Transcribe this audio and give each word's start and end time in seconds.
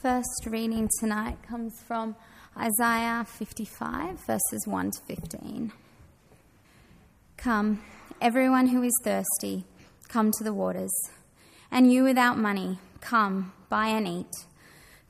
First 0.00 0.46
reading 0.46 0.88
tonight 0.98 1.42
comes 1.46 1.82
from 1.86 2.16
Isaiah 2.56 3.22
55, 3.28 4.18
verses 4.20 4.66
1 4.66 4.92
to 4.92 5.00
15. 5.02 5.72
Come, 7.36 7.82
everyone 8.18 8.68
who 8.68 8.82
is 8.82 8.98
thirsty, 9.04 9.64
come 10.08 10.30
to 10.38 10.42
the 10.42 10.54
waters. 10.54 10.90
And 11.70 11.92
you 11.92 12.02
without 12.02 12.38
money, 12.38 12.78
come, 13.02 13.52
buy 13.68 13.88
and 13.88 14.08
eat. 14.08 14.46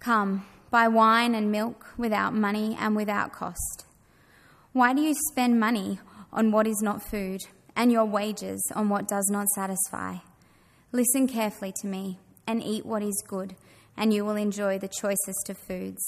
Come, 0.00 0.44
buy 0.72 0.88
wine 0.88 1.36
and 1.36 1.52
milk 1.52 1.86
without 1.96 2.34
money 2.34 2.76
and 2.76 2.96
without 2.96 3.32
cost. 3.32 3.84
Why 4.72 4.92
do 4.92 5.02
you 5.02 5.14
spend 5.30 5.60
money 5.60 6.00
on 6.32 6.50
what 6.50 6.66
is 6.66 6.82
not 6.82 7.00
food, 7.00 7.42
and 7.76 7.92
your 7.92 8.06
wages 8.06 8.60
on 8.74 8.88
what 8.88 9.06
does 9.06 9.28
not 9.30 9.46
satisfy? 9.54 10.16
Listen 10.90 11.28
carefully 11.28 11.72
to 11.80 11.86
me, 11.86 12.18
and 12.44 12.60
eat 12.60 12.84
what 12.84 13.04
is 13.04 13.22
good 13.28 13.54
and 13.96 14.12
you 14.12 14.24
will 14.24 14.36
enjoy 14.36 14.78
the 14.78 14.88
choicest 14.88 15.48
of 15.48 15.58
foods. 15.58 16.02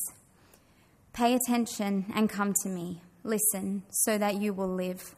Pay 1.12 1.34
attention 1.34 2.06
and 2.14 2.30
come 2.30 2.54
to 2.62 2.68
me. 2.68 3.02
Listen, 3.24 3.82
so 3.90 4.18
that 4.18 4.36
you 4.36 4.52
will 4.52 4.74
live. 4.74 5.14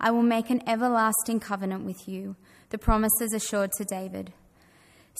I 0.00 0.10
will 0.10 0.22
make 0.22 0.50
an 0.50 0.62
everlasting 0.66 1.40
covenant 1.40 1.84
with 1.84 2.08
you, 2.08 2.36
the 2.70 2.78
promises 2.78 3.32
assured 3.32 3.70
to 3.72 3.84
David. 3.84 4.32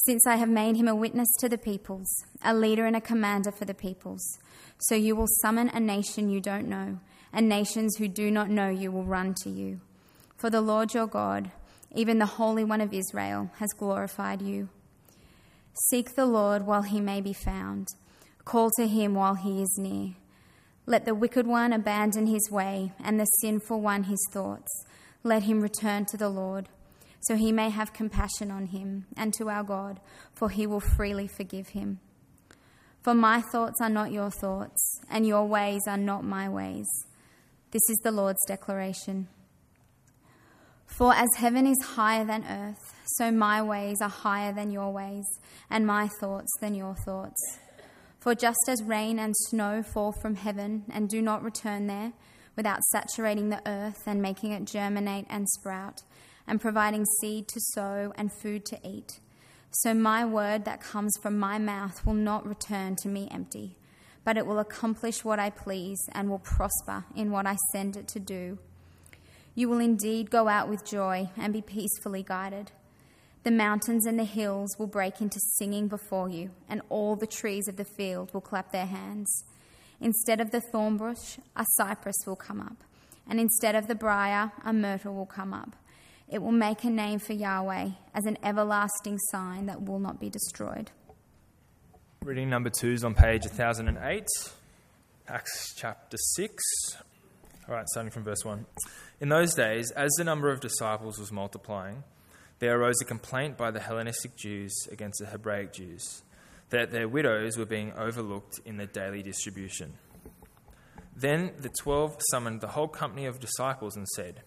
Since 0.07 0.27
I 0.27 0.37
have 0.37 0.49
made 0.49 0.77
him 0.77 0.89
a 0.89 0.95
witness 0.95 1.29
to 1.39 1.49
the 1.49 1.59
peoples, 1.59 2.09
a 2.43 2.53
leader 2.53 2.85
and 2.85 2.97
a 2.97 3.01
commander 3.01 3.53
for 3.53 3.65
the 3.65 3.75
peoples, 3.75 4.39
so 4.79 4.97
you 4.97 5.15
will 5.15 5.29
summon 5.41 5.69
a 5.69 5.79
nation 5.79 6.29
you 6.29 6.41
don't 6.41 6.69
know, 6.69 6.99
and 7.33 7.49
nations 7.49 7.97
who 7.97 8.09
do 8.09 8.31
not 8.31 8.51
know 8.51 8.69
you 8.69 8.91
will 8.91 9.05
run 9.05 9.35
to 9.43 9.51
you. 9.51 9.81
For 10.37 10.51
the 10.51 10.61
Lord 10.61 10.95
your 10.95 11.07
God, 11.07 11.53
even 11.95 12.19
the 12.19 12.27
Holy 12.27 12.65
One 12.65 12.81
of 12.81 12.93
Israel, 12.93 13.51
has 13.59 13.71
glorified 13.73 14.43
you. 14.43 14.69
Seek 15.75 16.15
the 16.15 16.27
Lord 16.27 16.67
while 16.67 16.83
he 16.83 17.01
may 17.01 17.21
be 17.21 17.33
found. 17.33 17.89
Call 18.45 18.71
to 18.77 18.87
him 18.87 19.15
while 19.15 19.35
he 19.35 19.61
is 19.61 19.77
near. 19.77 20.15
Let 20.87 21.05
the 21.05 21.15
wicked 21.15 21.47
one 21.47 21.73
abandon 21.73 22.27
his 22.27 22.49
way, 22.51 22.93
and 23.03 23.19
the 23.19 23.25
sinful 23.41 23.81
one 23.81 24.05
his 24.05 24.25
thoughts. 24.33 24.71
Let 25.25 25.45
him 25.45 25.61
return 25.61 26.05
to 26.07 26.17
the 26.17 26.29
Lord, 26.29 26.69
so 27.23 27.37
he 27.37 27.51
may 27.51 27.71
have 27.71 27.93
compassion 27.93 28.51
on 28.51 28.67
him, 28.67 29.07
and 29.17 29.35
to 29.35 29.49
our 29.49 29.65
God, 29.65 29.99
for 30.33 30.51
he 30.51 30.67
will 30.67 30.81
freely 30.81 31.27
forgive 31.27 31.71
him. 31.71 31.99
For 33.03 33.15
my 33.15 33.41
thoughts 33.41 33.81
are 33.81 33.91
not 33.91 34.13
your 34.13 34.31
thoughts, 34.31 35.01
and 35.11 35.27
your 35.27 35.47
ways 35.47 35.83
are 35.89 35.97
not 35.97 36.23
my 36.23 36.49
ways. 36.49 36.87
This 37.71 37.83
is 37.89 37.97
the 38.05 38.13
Lord's 38.13 38.45
declaration. 38.47 39.29
For 40.97 41.13
as 41.13 41.29
heaven 41.39 41.67
is 41.67 41.83
higher 41.83 42.25
than 42.25 42.45
earth, 42.45 42.95
so 43.05 43.33
my 43.33 43.61
ways 43.61 44.01
are 44.01 44.09
higher 44.09 44.53
than 44.53 44.71
your 44.71 44.93
ways, 44.93 45.27
and 45.69 45.85
my 45.85 46.07
thoughts 46.21 46.53
than 46.61 46.77
your 46.77 46.95
thoughts. 46.95 47.59
For 48.21 48.37
just 48.37 48.69
as 48.69 48.81
rain 48.81 49.19
and 49.19 49.35
snow 49.37 49.83
fall 49.83 50.13
from 50.13 50.37
heaven 50.37 50.85
and 50.89 51.09
do 51.09 51.21
not 51.21 51.43
return 51.43 51.89
there, 51.89 52.13
without 52.55 52.85
saturating 52.93 53.49
the 53.49 53.61
earth 53.69 54.05
and 54.07 54.23
making 54.23 54.53
it 54.53 54.67
germinate 54.67 55.27
and 55.29 55.49
sprout, 55.49 56.03
and 56.47 56.61
providing 56.61 57.05
seed 57.21 57.49
to 57.49 57.61
sow 57.73 58.13
and 58.17 58.31
food 58.33 58.65
to 58.67 58.79
eat, 58.89 59.19
so 59.73 59.95
my 59.95 60.25
word 60.25 60.65
that 60.65 60.81
comes 60.81 61.17
from 61.21 61.37
my 61.37 61.59
mouth 61.59 62.07
will 62.07 62.15
not 62.15 62.47
return 62.47 62.95
to 63.03 63.09
me 63.09 63.27
empty, 63.33 63.77
but 64.23 64.37
it 64.37 64.47
will 64.47 64.61
accomplish 64.61 65.25
what 65.25 65.41
I 65.41 65.51
please 65.51 65.99
and 66.13 66.31
will 66.31 66.39
prosper 66.39 67.05
in 67.17 67.33
what 67.33 67.49
I 67.49 67.57
send 67.73 67.97
it 67.97 68.07
to 68.09 68.21
do. 68.21 68.61
You 69.55 69.69
will 69.69 69.79
indeed 69.79 70.31
go 70.31 70.49
out 70.49 70.69
with 70.69 70.85
joy 70.85 71.31
and 71.37 71.53
be 71.53 71.63
peacefully 71.63 72.23
guided. 72.23 72.73
The 73.45 73.51
mountains 73.51 74.07
and 74.07 74.19
the 74.19 74.25
hills 74.25 74.75
will 74.79 74.87
break 74.87 75.21
into 75.21 75.39
singing 75.59 75.87
before 75.87 76.29
you, 76.29 76.51
and 76.69 76.81
all 76.89 77.15
the 77.15 77.27
trees 77.27 77.69
of 77.69 77.77
the 77.77 77.85
field 77.85 78.33
will 78.33 78.41
clap 78.41 78.73
their 78.73 78.87
hands. 78.87 79.45
Instead 80.01 80.41
of 80.41 80.51
the 80.51 80.61
thorn 80.73 80.97
bush, 80.97 81.39
a 81.55 81.65
cypress 81.77 82.17
will 82.27 82.37
come 82.37 82.61
up, 82.61 82.83
and 83.29 83.39
instead 83.39 83.75
of 83.75 83.87
the 83.87 83.95
brier, 83.95 84.51
a 84.65 84.73
myrtle 84.73 85.15
will 85.15 85.27
come 85.27 85.53
up. 85.53 85.77
It 86.29 86.43
will 86.43 86.53
make 86.53 86.85
a 86.85 86.91
name 86.91 87.19
for 87.19 87.35
Yahweh 87.35 87.91
as 88.15 88.25
an 88.25 88.39
everlasting 88.43 89.19
sign 89.31 89.67
that 89.67 89.83
will 89.83 89.99
not 89.99 90.19
be 90.19 90.31
destroyed. 90.31 90.91
Reading 92.23 92.49
number 92.49 92.71
two 92.71 92.93
is 92.93 93.05
on 93.05 93.15
page 93.15 93.43
1008, 93.43 94.27
Acts 95.29 95.75
chapter 95.77 96.17
6. 96.17 96.63
All 97.69 97.75
right, 97.75 97.87
starting 97.89 98.11
from 98.11 98.25
verse 98.25 98.45
1. 98.45 98.65
In 99.25 99.31
those 99.31 99.55
days, 99.55 99.91
as 99.93 100.11
the 100.19 100.25
number 100.25 100.51
of 100.51 100.61
disciples 100.61 101.19
was 101.19 101.33
multiplying, 101.33 102.05
there 102.59 102.79
arose 102.79 103.01
a 103.01 103.07
complaint 103.07 103.57
by 103.57 103.71
the 103.71 103.81
Hellenistic 103.81 104.37
Jews 104.37 104.87
against 104.93 105.19
the 105.19 105.25
Hebraic 105.25 105.73
Jews 105.73 106.25
that 106.69 106.91
their 106.91 107.09
widows 107.09 107.57
were 107.57 107.65
being 107.65 107.95
overlooked 107.97 108.61
in 108.67 108.77
the 108.77 108.85
daily 108.85 109.23
distribution. 109.23 109.95
Then 111.17 111.53
the 111.59 111.71
twelve 111.81 112.21
summoned 112.31 112.61
the 112.61 112.69
whole 112.69 112.87
company 112.87 113.25
of 113.25 113.41
disciples 113.41 113.97
and 113.97 114.07
said, 114.09 114.43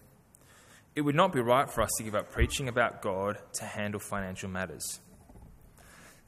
It 0.94 1.00
would 1.00 1.16
not 1.16 1.32
be 1.32 1.40
right 1.40 1.68
for 1.68 1.82
us 1.82 1.90
to 1.98 2.04
give 2.04 2.14
up 2.14 2.30
preaching 2.30 2.68
about 2.68 3.02
God 3.02 3.38
to 3.54 3.64
handle 3.64 3.98
financial 3.98 4.48
matters. 4.48 5.00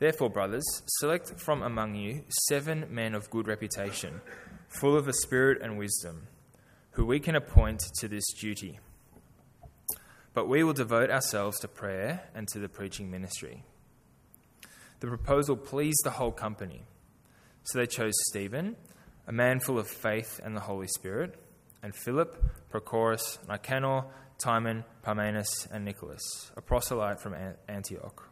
Therefore, 0.01 0.29
brothers, 0.29 0.65
select 0.99 1.39
from 1.39 1.63
among 1.63 1.95
you 1.95 2.25
seven 2.49 2.87
men 2.91 3.15
of 3.15 3.31
good 3.31 3.47
reputation, 3.47 4.21
full 4.67 4.97
of 4.97 5.05
the 5.05 5.13
Spirit 5.13 5.63
and 5.63 5.79
wisdom 5.79 6.27
who 6.93 7.05
we 7.05 7.21
can 7.21 7.37
appoint 7.37 7.81
to 7.99 8.09
this 8.09 8.33
duty. 8.33 8.81
But 10.35 10.49
we 10.49 10.63
will 10.63 10.73
devote 10.73 11.11
ourselves 11.11 11.59
to 11.61 11.69
prayer 11.69 12.23
and 12.35 12.47
to 12.49 12.59
the 12.59 12.69
preaching 12.69 13.11
ministry. 13.11 13.65
The 15.01 15.07
proposal 15.07 15.57
pleased 15.57 16.01
the 16.05 16.11
whole 16.11 16.33
company. 16.33 16.85
So 17.65 17.79
they 17.79 17.87
chose 17.87 18.15
Stephen, 18.29 18.77
a 19.27 19.33
man 19.33 19.61
full 19.61 19.79
of 19.79 19.89
faith 19.89 20.41
and 20.43 20.57
the 20.57 20.61
Holy 20.61 20.89
Spirit, 20.89 21.35
and 21.83 21.95
Philip, 21.95 22.37
Prochorus, 22.71 23.39
Nicanor, 23.49 24.05
Timon, 24.39 24.85
Parmenas, 25.03 25.69
and 25.71 25.85
Nicholas, 25.85 26.51
a 26.57 26.61
proselyte 26.61 27.21
from 27.21 27.35
Antioch. 27.69 28.29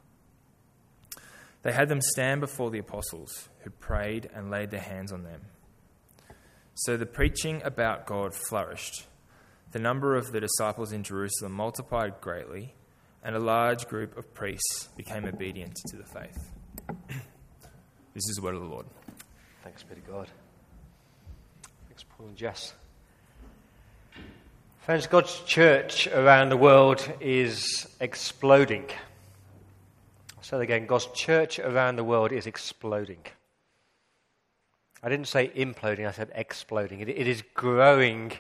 They 1.63 1.73
had 1.73 1.89
them 1.89 2.01
stand 2.01 2.41
before 2.41 2.71
the 2.71 2.79
apostles, 2.79 3.49
who 3.61 3.71
prayed 3.71 4.31
and 4.35 4.51
laid 4.51 4.71
their 4.71 4.81
hands 4.81 5.13
on 5.13 5.25
them. 5.25 5.43
So 6.83 6.97
the 6.97 7.07
preaching 7.07 7.61
about 7.65 8.07
God 8.07 8.33
flourished. 8.33 9.09
The 9.73 9.81
number 9.81 10.15
of 10.15 10.31
the 10.31 10.39
disciples 10.39 10.93
in 10.93 11.03
Jerusalem 11.03 11.51
multiplied 11.51 12.21
greatly, 12.21 12.73
and 13.25 13.35
a 13.35 13.41
large 13.41 13.89
group 13.89 14.17
of 14.17 14.33
priests 14.33 14.89
became 14.97 15.25
obedient 15.25 15.75
to 15.89 15.97
the 15.97 16.05
faith. 16.05 16.53
this 18.15 18.29
is 18.29 18.37
the 18.37 18.43
word 18.43 18.55
of 18.55 18.61
the 18.61 18.69
Lord. 18.69 18.87
Thanks 19.65 19.83
be 19.83 19.97
to 19.97 20.01
God. 20.03 20.29
Thanks, 21.89 22.05
Paul 22.05 22.29
and 22.29 22.37
Jess. 22.37 22.75
Friends, 24.79 25.09
God's 25.09 25.41
church 25.41 26.07
around 26.07 26.51
the 26.51 26.57
world 26.57 27.13
is 27.21 27.89
exploding. 27.99 28.85
I'll 30.37 30.45
say 30.45 30.59
that 30.59 30.63
again 30.63 30.87
God's 30.87 31.09
church 31.09 31.59
around 31.59 31.97
the 31.97 32.05
world 32.05 32.31
is 32.31 32.47
exploding. 32.47 33.25
I 35.03 35.09
didn't 35.09 35.29
say 35.29 35.49
imploding, 35.49 36.07
I 36.07 36.13
said 36.13 36.31
exploding. 36.35 37.01
it, 37.01 37.09
it 37.09 37.27
is 37.27 37.43
growing 37.55 38.33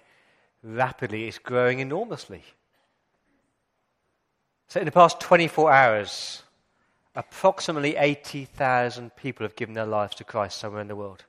rapidly, 0.62 1.28
it's 1.28 1.38
growing 1.38 1.80
enormously. 1.80 2.42
So, 4.66 4.80
in 4.80 4.86
the 4.86 4.92
past 4.92 5.20
24 5.20 5.72
hours, 5.72 6.42
approximately 7.14 7.96
80,000 7.96 9.14
people 9.16 9.44
have 9.44 9.56
given 9.56 9.74
their 9.74 9.86
lives 9.86 10.14
to 10.16 10.24
Christ 10.24 10.58
somewhere 10.58 10.82
in 10.82 10.88
the 10.88 10.96
world. 10.96 11.24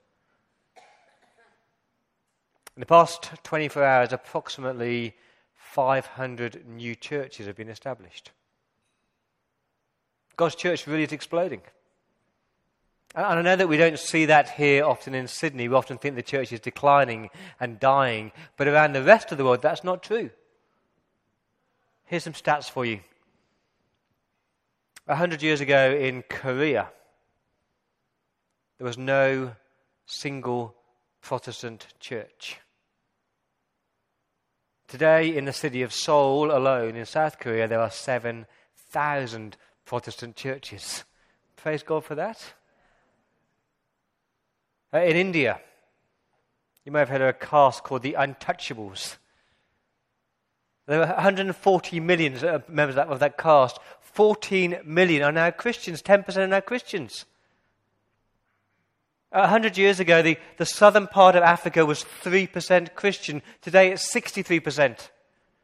In 2.76 2.80
the 2.80 2.86
past 2.86 3.30
24 3.44 3.84
hours, 3.84 4.12
approximately 4.12 5.16
500 5.54 6.66
new 6.66 6.94
churches 6.94 7.46
have 7.46 7.56
been 7.56 7.68
established. 7.68 8.30
God's 10.36 10.54
church 10.54 10.86
really 10.86 11.04
is 11.04 11.12
exploding. 11.12 11.62
And 13.14 13.26
I 13.26 13.42
know 13.42 13.56
that 13.56 13.68
we 13.68 13.76
don't 13.76 13.98
see 13.98 14.26
that 14.26 14.50
here 14.50 14.84
often 14.84 15.14
in 15.14 15.26
Sydney. 15.26 15.68
We 15.68 15.74
often 15.74 15.98
think 15.98 16.14
the 16.14 16.22
church 16.22 16.52
is 16.52 16.60
declining 16.60 17.30
and 17.58 17.80
dying. 17.80 18.30
But 18.56 18.68
around 18.68 18.92
the 18.92 19.02
rest 19.02 19.32
of 19.32 19.38
the 19.38 19.44
world, 19.44 19.62
that's 19.62 19.82
not 19.82 20.02
true. 20.02 20.30
Here's 22.04 22.24
some 22.24 22.34
stats 22.34 22.70
for 22.70 22.84
you. 22.84 23.00
A 25.08 25.16
hundred 25.16 25.42
years 25.42 25.60
ago 25.60 25.90
in 25.92 26.22
Korea, 26.22 26.88
there 28.78 28.86
was 28.86 28.98
no 28.98 29.52
single 30.06 30.76
Protestant 31.20 31.88
church. 31.98 32.58
Today, 34.86 35.36
in 35.36 35.44
the 35.44 35.52
city 35.52 35.82
of 35.82 35.92
Seoul 35.92 36.50
alone 36.50 36.96
in 36.96 37.06
South 37.06 37.38
Korea, 37.38 37.68
there 37.68 37.80
are 37.80 37.90
7,000 37.90 39.56
Protestant 39.84 40.36
churches. 40.36 41.04
Praise 41.56 41.82
God 41.82 42.04
for 42.04 42.14
that. 42.14 42.54
Uh, 44.92 44.98
in 44.98 45.16
India, 45.16 45.60
you 46.84 46.92
may 46.92 46.98
have 46.98 47.08
heard 47.08 47.20
of 47.20 47.28
a 47.28 47.32
caste 47.32 47.84
called 47.84 48.02
the 48.02 48.16
Untouchables. 48.18 49.16
There 50.86 50.98
were 50.98 51.06
140 51.06 52.00
million 52.00 52.32
members 52.68 52.96
of 52.96 52.96
that, 52.96 53.08
of 53.08 53.20
that 53.20 53.38
caste. 53.38 53.78
14 54.00 54.80
million 54.84 55.22
are 55.22 55.30
now 55.30 55.50
Christians. 55.52 56.02
10% 56.02 56.36
are 56.36 56.46
now 56.48 56.60
Christians. 56.60 57.26
A 59.30 59.46
hundred 59.46 59.78
years 59.78 60.00
ago, 60.00 60.22
the, 60.22 60.36
the 60.56 60.66
southern 60.66 61.06
part 61.06 61.36
of 61.36 61.44
Africa 61.44 61.86
was 61.86 62.04
3% 62.24 62.94
Christian. 62.96 63.42
Today 63.62 63.92
it's 63.92 64.12
63%. 64.12 65.08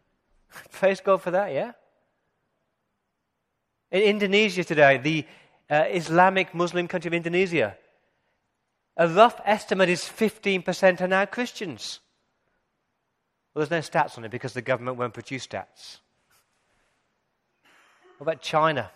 Praise 0.71 1.01
God 1.01 1.21
for 1.21 1.33
that, 1.33 1.53
yeah? 1.53 1.73
In 3.91 4.03
Indonesia 4.03 4.63
today, 4.63 4.99
the 4.99 5.27
uh, 5.69 5.87
Islamic 5.91 6.55
Muslim 6.55 6.87
country 6.87 7.09
of 7.09 7.15
Indonesia, 7.15 7.77
a 8.97 9.09
rough 9.09 9.41
estimate 9.45 9.89
is 9.89 10.01
15% 10.01 11.01
are 11.01 11.09
now 11.09 11.27
Christians. 11.27 12.01
Well, 13.55 13.67
there's 13.67 13.93
no 13.93 14.01
stats 14.01 14.17
on 14.19 14.25
it 14.25 14.31
because 14.31 14.53
the 14.53 14.63
government 14.63 14.97
won't 14.97 15.15
produce 15.15 15.47
stats. 15.47 15.99
What 18.19 18.29
about 18.29 18.43
China? 18.43 18.91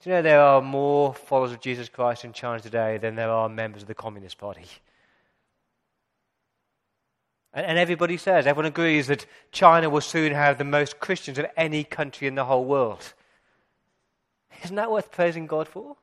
Do 0.00 0.10
you 0.10 0.16
know 0.16 0.22
there 0.22 0.40
are 0.40 0.60
more 0.60 1.14
followers 1.14 1.52
of 1.52 1.60
Jesus 1.60 1.88
Christ 1.88 2.24
in 2.24 2.32
China 2.32 2.60
today 2.60 2.98
than 2.98 3.14
there 3.14 3.30
are 3.30 3.48
members 3.48 3.82
of 3.82 3.88
the 3.88 3.94
Communist 3.94 4.38
Party? 4.38 4.66
And, 7.52 7.66
and 7.66 7.78
everybody 7.78 8.16
says, 8.16 8.46
everyone 8.46 8.66
agrees 8.66 9.06
that 9.06 9.26
China 9.52 9.88
will 9.88 10.00
soon 10.00 10.32
have 10.32 10.58
the 10.58 10.64
most 10.64 11.00
Christians 11.00 11.38
of 11.38 11.46
any 11.56 11.84
country 11.84 12.26
in 12.26 12.34
the 12.34 12.44
whole 12.44 12.64
world. 12.64 13.14
Isn't 14.64 14.76
that 14.76 14.90
worth 14.90 15.10
praising 15.10 15.46
God 15.46 15.68
for? 15.68 15.96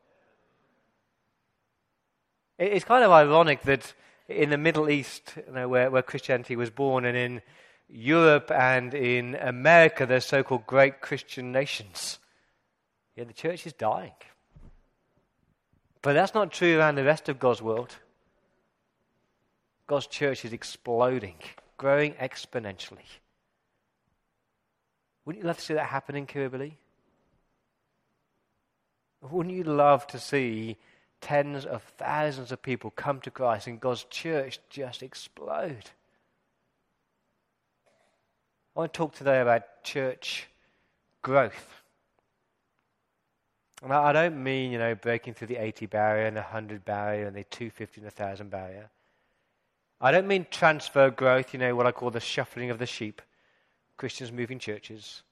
It's 2.71 2.85
kind 2.85 3.03
of 3.03 3.11
ironic 3.11 3.63
that 3.63 3.93
in 4.27 4.49
the 4.49 4.57
Middle 4.57 4.89
East, 4.89 5.33
you 5.35 5.53
know, 5.53 5.67
where, 5.67 5.91
where 5.91 6.01
Christianity 6.01 6.55
was 6.55 6.69
born, 6.69 7.05
and 7.05 7.17
in 7.17 7.41
Europe 7.89 8.51
and 8.51 8.93
in 8.93 9.35
America, 9.35 10.05
they're 10.05 10.21
so 10.21 10.43
called 10.43 10.65
great 10.65 11.01
Christian 11.01 11.51
nations. 11.51 12.19
Yet 13.15 13.27
the 13.27 13.33
church 13.33 13.67
is 13.67 13.73
dying. 13.73 14.13
But 16.01 16.13
that's 16.13 16.33
not 16.33 16.51
true 16.51 16.79
around 16.79 16.95
the 16.95 17.03
rest 17.03 17.29
of 17.29 17.39
God's 17.39 17.61
world. 17.61 17.95
God's 19.87 20.07
church 20.07 20.45
is 20.45 20.53
exploding, 20.53 21.37
growing 21.77 22.13
exponentially. 22.13 23.07
Wouldn't 25.25 25.43
you 25.43 25.47
love 25.47 25.57
to 25.57 25.63
see 25.63 25.73
that 25.73 25.85
happen 25.85 26.15
in 26.15 26.27
Kirribilli? 26.27 26.73
Wouldn't 29.21 29.55
you 29.55 29.63
love 29.63 30.05
to 30.07 30.19
see 30.19 30.77
tens 31.23 31.65
of 31.65 31.81
thousands 31.97 32.51
of 32.51 32.61
people 32.61 32.91
come 32.91 33.21
to 33.21 33.31
Christ 33.31 33.67
and 33.67 33.79
God's 33.79 34.03
church 34.09 34.59
just 34.69 35.01
explode? 35.01 35.89
I 38.75 38.79
want 38.79 38.93
to 38.93 38.97
talk 38.97 39.15
today 39.15 39.39
about 39.39 39.83
church 39.83 40.47
growth. 41.21 41.81
And 43.81 43.93
I 43.93 44.11
don't 44.11 44.43
mean, 44.43 44.71
you 44.71 44.77
know, 44.77 44.95
breaking 44.95 45.33
through 45.33 45.47
the 45.47 45.57
80 45.57 45.85
barrier 45.85 46.25
and 46.25 46.35
the 46.35 46.41
100 46.41 46.83
barrier 46.83 47.25
and 47.25 47.35
the 47.35 47.45
250 47.45 48.01
and 48.01 48.11
the 48.11 48.21
1,000 48.21 48.49
barrier. 48.49 48.89
I 50.01 50.11
don't 50.11 50.27
mean 50.27 50.45
transfer 50.51 51.09
growth, 51.09 51.53
you 51.53 51.59
know, 51.59 51.73
what 51.73 51.87
I 51.87 51.93
call 51.93 52.11
the 52.11 52.19
shuffling 52.19 52.69
of 52.69 52.79
the 52.79 52.85
sheep, 52.85 53.21
Christians 53.95 54.33
moving 54.33 54.59
churches. 54.59 55.23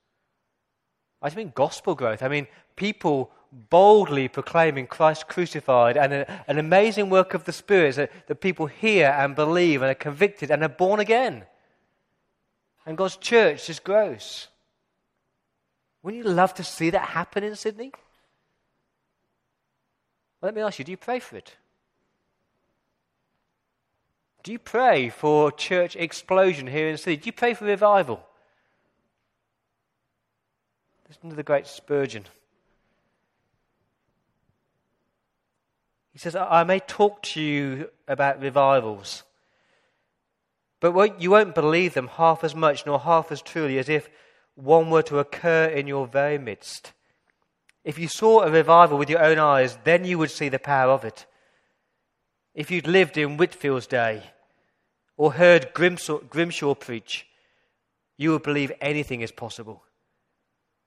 I 1.21 1.27
just 1.27 1.37
mean 1.37 1.51
gospel 1.53 1.95
growth. 1.95 2.23
I 2.23 2.27
mean 2.27 2.47
people 2.75 3.31
boldly 3.51 4.27
proclaiming 4.27 4.87
Christ 4.87 5.27
crucified 5.27 5.97
and 5.97 6.13
a, 6.13 6.49
an 6.49 6.57
amazing 6.57 7.09
work 7.09 7.33
of 7.33 7.43
the 7.43 7.51
Spirit 7.51 7.95
that, 7.95 8.11
that 8.27 8.35
people 8.35 8.67
hear 8.67 9.09
and 9.09 9.35
believe 9.35 9.81
and 9.81 9.91
are 9.91 9.95
convicted 9.95 10.51
and 10.51 10.63
are 10.63 10.69
born 10.69 10.99
again. 10.99 11.43
And 12.85 12.97
God's 12.97 13.17
church 13.17 13.67
just 13.67 13.83
grows. 13.83 14.47
Wouldn't 16.01 16.23
you 16.23 16.31
love 16.31 16.53
to 16.55 16.63
see 16.63 16.89
that 16.91 17.09
happen 17.09 17.43
in 17.43 17.55
Sydney? 17.55 17.91
Well, 20.39 20.47
let 20.47 20.55
me 20.55 20.61
ask 20.61 20.79
you 20.79 20.85
do 20.85 20.91
you 20.91 20.97
pray 20.97 21.19
for 21.19 21.35
it? 21.35 21.55
Do 24.43 24.51
you 24.51 24.59
pray 24.59 25.09
for 25.09 25.51
church 25.51 25.95
explosion 25.95 26.65
here 26.65 26.87
in 26.87 26.97
Sydney? 26.97 27.17
Do 27.17 27.27
you 27.27 27.33
pray 27.33 27.53
for 27.53 27.65
revival? 27.65 28.25
Listen 31.11 31.29
to 31.29 31.35
the 31.35 31.43
great 31.43 31.67
Spurgeon. 31.67 32.23
He 36.13 36.19
says, 36.19 36.37
I 36.37 36.63
may 36.63 36.79
talk 36.79 37.21
to 37.23 37.41
you 37.41 37.89
about 38.07 38.41
revivals, 38.41 39.23
but 40.79 41.21
you 41.21 41.31
won't 41.31 41.53
believe 41.53 41.95
them 41.95 42.07
half 42.07 42.45
as 42.45 42.55
much 42.55 42.85
nor 42.85 42.97
half 42.97 43.29
as 43.29 43.41
truly 43.41 43.77
as 43.77 43.89
if 43.89 44.09
one 44.55 44.89
were 44.89 45.01
to 45.01 45.19
occur 45.19 45.65
in 45.65 45.85
your 45.85 46.07
very 46.07 46.37
midst. 46.37 46.93
If 47.83 47.99
you 47.99 48.07
saw 48.07 48.43
a 48.43 48.49
revival 48.49 48.97
with 48.97 49.09
your 49.09 49.21
own 49.21 49.37
eyes, 49.37 49.77
then 49.83 50.05
you 50.05 50.17
would 50.17 50.31
see 50.31 50.47
the 50.47 50.59
power 50.59 50.93
of 50.93 51.03
it. 51.03 51.25
If 52.55 52.71
you'd 52.71 52.87
lived 52.87 53.17
in 53.17 53.35
Whitefield's 53.35 53.85
day 53.85 54.23
or 55.17 55.33
heard 55.33 55.73
Grimshaw, 55.73 56.19
Grimshaw 56.19 56.73
preach, 56.73 57.27
you 58.15 58.31
would 58.31 58.43
believe 58.43 58.71
anything 58.79 59.19
is 59.19 59.33
possible. 59.33 59.83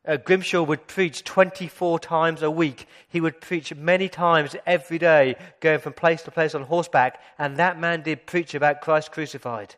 Uh, 0.07 0.17
Grimshaw 0.17 0.63
would 0.63 0.87
preach 0.87 1.25
24 1.25 1.99
times 1.99 2.43
a 2.43 2.51
week. 2.51 2.87
He 3.09 3.21
would 3.21 3.41
preach 3.41 3.75
many 3.75 4.09
times 4.09 4.55
every 4.67 4.99
day, 4.99 5.37
going 5.61 5.79
from 5.79 5.95
place 5.95 6.23
to 6.23 6.31
place 6.31 6.55
on 6.55 6.63
horseback, 6.65 7.21
and 7.39 7.57
that 7.57 7.81
man 7.81 8.03
did 8.03 8.27
preach 8.27 8.55
about 8.55 8.83
Christ 8.83 9.13
crucified. 9.13 9.77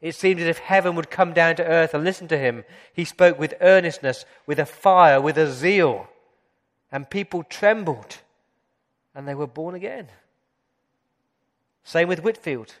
It 0.00 0.14
seemed 0.14 0.40
as 0.40 0.46
if 0.46 0.58
heaven 0.58 0.94
would 0.94 1.10
come 1.10 1.32
down 1.32 1.56
to 1.56 1.66
earth 1.66 1.94
and 1.94 2.04
listen 2.04 2.28
to 2.28 2.38
him. 2.38 2.64
He 2.92 3.04
spoke 3.04 3.38
with 3.38 3.54
earnestness, 3.60 4.24
with 4.46 4.58
a 4.58 4.66
fire, 4.66 5.20
with 5.20 5.38
a 5.38 5.50
zeal. 5.50 6.08
And 6.92 7.10
people 7.10 7.42
trembled 7.42 8.18
and 9.16 9.26
they 9.26 9.34
were 9.34 9.46
born 9.46 9.74
again. 9.74 10.08
Same 11.82 12.06
with 12.06 12.22
Whitefield. 12.22 12.74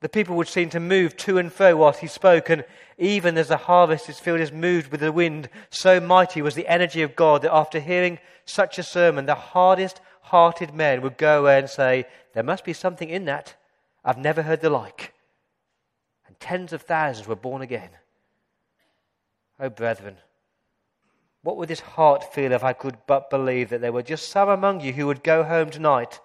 The 0.00 0.08
people 0.08 0.34
would 0.36 0.48
seem 0.48 0.70
to 0.70 0.80
move 0.80 1.16
to 1.18 1.38
and 1.38 1.52
fro 1.52 1.76
whilst 1.76 2.00
he 2.00 2.06
spoke, 2.06 2.48
and 2.48 2.64
even 2.96 3.36
as 3.36 3.48
the 3.48 3.56
harvest 3.58 4.08
is 4.08 4.18
field 4.18 4.40
is 4.40 4.50
moved 4.50 4.90
with 4.90 5.00
the 5.00 5.12
wind, 5.12 5.50
so 5.68 6.00
mighty 6.00 6.40
was 6.40 6.54
the 6.54 6.68
energy 6.68 7.02
of 7.02 7.16
God 7.16 7.42
that 7.42 7.54
after 7.54 7.80
hearing 7.80 8.18
such 8.46 8.78
a 8.78 8.82
sermon, 8.82 9.26
the 9.26 9.34
hardest 9.34 10.00
hearted 10.22 10.74
men 10.74 11.02
would 11.02 11.18
go 11.18 11.40
away 11.40 11.58
and 11.58 11.68
say, 11.68 12.06
There 12.32 12.42
must 12.42 12.64
be 12.64 12.72
something 12.72 13.10
in 13.10 13.26
that. 13.26 13.54
I've 14.02 14.18
never 14.18 14.42
heard 14.42 14.62
the 14.62 14.70
like 14.70 15.12
And 16.26 16.38
tens 16.40 16.72
of 16.72 16.82
thousands 16.82 17.28
were 17.28 17.36
born 17.36 17.60
again. 17.60 17.90
Oh, 19.58 19.68
brethren, 19.68 20.16
what 21.42 21.58
would 21.58 21.68
this 21.68 21.80
heart 21.80 22.32
feel 22.32 22.52
if 22.52 22.64
I 22.64 22.72
could 22.72 22.96
but 23.06 23.28
believe 23.28 23.68
that 23.68 23.82
there 23.82 23.92
were 23.92 24.02
just 24.02 24.30
some 24.30 24.48
among 24.48 24.80
you 24.80 24.94
who 24.94 25.06
would 25.06 25.22
go 25.22 25.42
home 25.42 25.68
tonight 25.68 26.20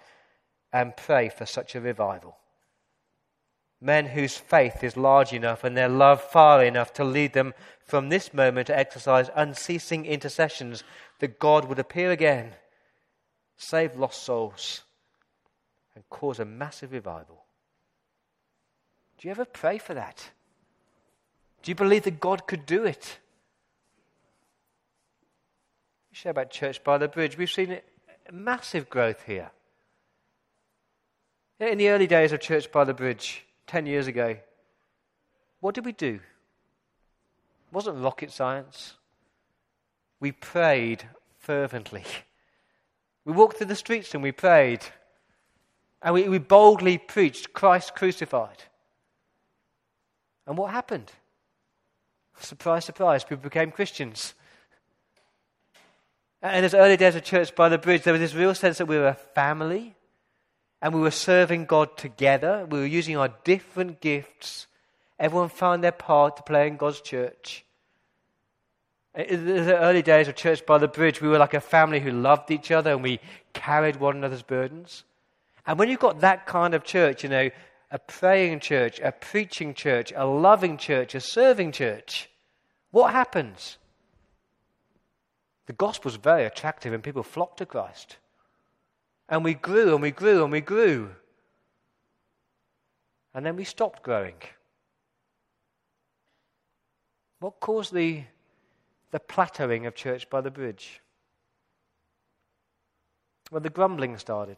and 0.71 0.95
pray 0.95 1.27
for 1.27 1.45
such 1.45 1.75
a 1.75 1.81
revival? 1.81 2.37
Men 3.85 4.07
whose 4.07 4.35
faith 4.35 4.83
is 4.83 4.97
large 4.97 5.31
enough 5.31 5.63
and 5.63 5.77
their 5.77 5.87
love 5.87 6.19
far 6.19 6.65
enough 6.65 6.91
to 6.93 7.03
lead 7.03 7.33
them 7.33 7.53
from 7.85 8.09
this 8.09 8.33
moment 8.33 8.65
to 8.65 8.75
exercise 8.75 9.29
unceasing 9.35 10.07
intercessions 10.07 10.83
that 11.19 11.37
God 11.37 11.65
would 11.65 11.77
appear 11.77 12.09
again, 12.09 12.53
save 13.57 13.95
lost 13.95 14.23
souls, 14.23 14.81
and 15.93 16.03
cause 16.09 16.39
a 16.39 16.45
massive 16.45 16.93
revival. 16.93 17.43
Do 19.19 19.27
you 19.27 19.31
ever 19.31 19.45
pray 19.45 19.77
for 19.77 19.93
that? 19.93 20.31
Do 21.61 21.69
you 21.69 21.75
believe 21.75 22.05
that 22.05 22.19
God 22.19 22.47
could 22.47 22.65
do 22.65 22.85
it? 22.85 23.19
We 26.09 26.15
share 26.15 26.31
about 26.31 26.49
Church 26.49 26.83
by 26.83 26.97
the 26.97 27.07
Bridge. 27.07 27.37
We've 27.37 27.51
seen 27.51 27.81
massive 28.31 28.89
growth 28.89 29.25
here. 29.27 29.51
In 31.59 31.77
the 31.77 31.89
early 31.89 32.07
days 32.07 32.31
of 32.31 32.39
Church 32.39 32.71
by 32.71 32.83
the 32.83 32.95
Bridge, 32.95 33.45
10 33.67 33.85
years 33.85 34.07
ago, 34.07 34.37
what 35.59 35.75
did 35.75 35.85
we 35.85 35.91
do? 35.91 36.15
It 36.15 37.73
wasn't 37.73 38.03
rocket 38.03 38.31
science. 38.31 38.95
We 40.19 40.31
prayed 40.31 41.03
fervently. 41.39 42.03
We 43.25 43.33
walked 43.33 43.57
through 43.57 43.67
the 43.67 43.75
streets 43.75 44.13
and 44.13 44.21
we 44.21 44.31
prayed. 44.31 44.85
And 46.01 46.13
we, 46.13 46.29
we 46.29 46.37
boldly 46.37 46.99
preached 46.99 47.53
Christ 47.53 47.95
crucified. 47.95 48.63
And 50.45 50.57
what 50.57 50.71
happened? 50.71 51.11
Surprise, 52.39 52.85
surprise, 52.85 53.23
people 53.23 53.37
became 53.37 53.71
Christians. 53.71 54.35
And 56.41 56.57
in 56.57 56.61
those 56.61 56.75
early 56.75 56.97
days 56.97 57.15
of 57.15 57.23
Church 57.23 57.55
by 57.55 57.69
the 57.69 57.79
Bridge, 57.79 58.03
there 58.03 58.13
was 58.13 58.19
this 58.19 58.35
real 58.35 58.53
sense 58.53 58.77
that 58.77 58.85
we 58.85 58.97
were 58.97 59.07
a 59.07 59.13
family 59.15 59.95
and 60.85 60.93
we 60.93 61.01
were 61.01 61.09
serving 61.09 61.65
God 61.65 61.97
together. 61.97 62.67
We 62.69 62.77
were 62.77 62.85
using 62.85 63.17
our 63.17 63.33
different 63.43 64.01
gifts. 64.01 64.67
Everyone 65.17 65.49
found 65.49 65.83
their 65.83 65.91
part 65.91 66.37
to 66.37 66.43
play 66.43 66.67
in 66.67 66.77
God's 66.77 67.01
church. 67.01 67.65
In 69.15 69.47
the 69.47 69.79
early 69.79 70.03
days 70.03 70.27
of 70.27 70.35
Church 70.35 70.63
by 70.63 70.77
the 70.77 70.87
Bridge, 70.87 71.21
we 71.21 71.27
were 71.27 71.39
like 71.39 71.55
a 71.55 71.59
family 71.59 71.99
who 71.99 72.11
loved 72.11 72.51
each 72.51 72.69
other 72.69 72.91
and 72.91 73.01
we 73.01 73.19
carried 73.51 73.95
one 73.95 74.17
another's 74.17 74.43
burdens. 74.43 75.05
And 75.65 75.79
when 75.79 75.89
you've 75.89 75.97
got 75.97 76.19
that 76.19 76.45
kind 76.45 76.75
of 76.75 76.83
church, 76.83 77.23
you 77.23 77.29
know, 77.29 77.49
a 77.89 77.97
praying 77.97 78.59
church, 78.59 78.99
a 78.99 79.11
preaching 79.11 79.73
church, 79.73 80.13
a 80.15 80.27
loving 80.27 80.77
church, 80.77 81.15
a 81.15 81.19
serving 81.19 81.71
church, 81.71 82.29
what 82.91 83.11
happens? 83.11 83.79
The 85.65 85.73
gospel 85.73 86.11
is 86.11 86.17
very 86.17 86.45
attractive 86.45 86.93
and 86.93 87.01
people 87.01 87.23
flock 87.23 87.57
to 87.57 87.65
Christ. 87.65 88.17
And 89.27 89.43
we 89.43 89.55
grew 89.55 89.93
and 89.93 90.01
we 90.01 90.11
grew 90.11 90.43
and 90.43 90.51
we 90.51 90.61
grew. 90.61 91.09
And 93.33 93.45
then 93.45 93.55
we 93.55 93.63
stopped 93.63 94.03
growing. 94.03 94.35
What 97.39 97.59
caused 97.59 97.93
the, 97.93 98.23
the 99.11 99.19
plateauing 99.19 99.87
of 99.87 99.95
church 99.95 100.29
by 100.29 100.41
the 100.41 100.51
bridge? 100.51 101.01
Well, 103.51 103.61
the 103.61 103.69
grumbling 103.69 104.17
started. 104.17 104.57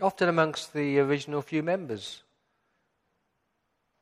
Often 0.00 0.28
amongst 0.28 0.74
the 0.74 0.98
original 0.98 1.40
few 1.40 1.62
members. 1.62 2.22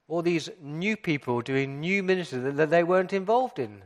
All 0.08 0.20
these 0.20 0.50
new 0.60 0.96
people 0.96 1.40
doing 1.40 1.80
new 1.80 2.02
ministries 2.02 2.54
that 2.56 2.70
they 2.70 2.82
weren't 2.82 3.12
involved 3.12 3.58
in. 3.58 3.82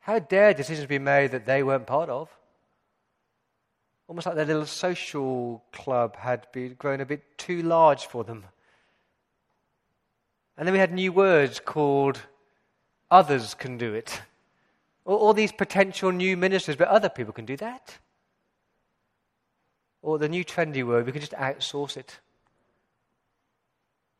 How 0.00 0.18
dare 0.18 0.54
decisions 0.54 0.86
be 0.86 0.98
made 0.98 1.30
that 1.32 1.46
they 1.46 1.62
weren't 1.62 1.86
part 1.86 2.08
of? 2.08 2.30
Almost 4.10 4.26
like 4.26 4.34
their 4.34 4.44
little 4.44 4.66
social 4.66 5.62
club 5.70 6.16
had 6.16 6.50
been 6.50 6.74
grown 6.74 7.00
a 7.00 7.06
bit 7.06 7.38
too 7.38 7.62
large 7.62 8.06
for 8.06 8.24
them. 8.24 8.44
And 10.58 10.66
then 10.66 10.72
we 10.72 10.80
had 10.80 10.92
new 10.92 11.12
words 11.12 11.60
called 11.60 12.20
others 13.08 13.54
can 13.54 13.78
do 13.78 13.94
it. 13.94 14.20
All, 15.04 15.16
all 15.16 15.32
these 15.32 15.52
potential 15.52 16.10
new 16.10 16.36
ministers, 16.36 16.74
but 16.74 16.88
other 16.88 17.08
people 17.08 17.32
can 17.32 17.44
do 17.44 17.56
that. 17.58 17.98
Or 20.02 20.18
the 20.18 20.28
new 20.28 20.44
trendy 20.44 20.84
word, 20.84 21.06
we 21.06 21.12
can 21.12 21.20
just 21.20 21.34
outsource 21.34 21.96
it. 21.96 22.18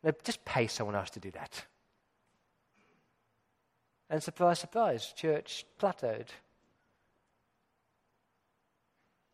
No, 0.05 0.13
just 0.23 0.45
pay 0.45 0.67
someone 0.67 0.95
else 0.95 1.09
to 1.09 1.19
do 1.19 1.31
that. 1.31 1.65
And 4.09 4.23
surprise, 4.23 4.59
surprise, 4.59 5.11
church 5.17 5.65
plateaued. 5.77 6.29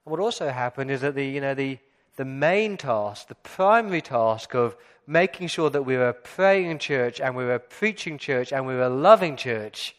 And 0.08 0.12
what 0.12 0.22
also 0.22 0.48
happened 0.50 0.90
is 0.90 1.02
that 1.02 1.16
the, 1.16 1.26
you 1.26 1.42
know, 1.42 1.54
the, 1.54 1.80
the 2.16 2.24
main 2.24 2.78
task, 2.78 3.28
the 3.28 3.36
primary 3.36 4.00
task 4.00 4.56
of 4.56 4.78
making 5.06 5.50
sure 5.50 5.70
that 5.70 5.84
we 5.84 5.98
were 5.98 6.14
praying 6.14 6.72
in 6.72 6.80
church 6.80 7.20
and 7.20 7.36
we 7.36 7.44
were 7.44 7.60
preaching 7.60 8.18
church 8.18 8.54
and 8.54 8.66
we 8.66 8.74
were 8.74 8.88
loving 8.88 9.36
church, 9.36 9.98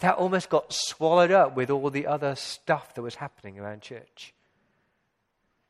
that 0.00 0.16
almost 0.16 0.50
got 0.50 0.74
swallowed 0.74 1.30
up 1.30 1.56
with 1.56 1.70
all 1.70 1.88
the 1.88 2.06
other 2.06 2.34
stuff 2.34 2.92
that 2.92 3.00
was 3.00 3.14
happening 3.14 3.58
around 3.58 3.80
church. 3.80 4.34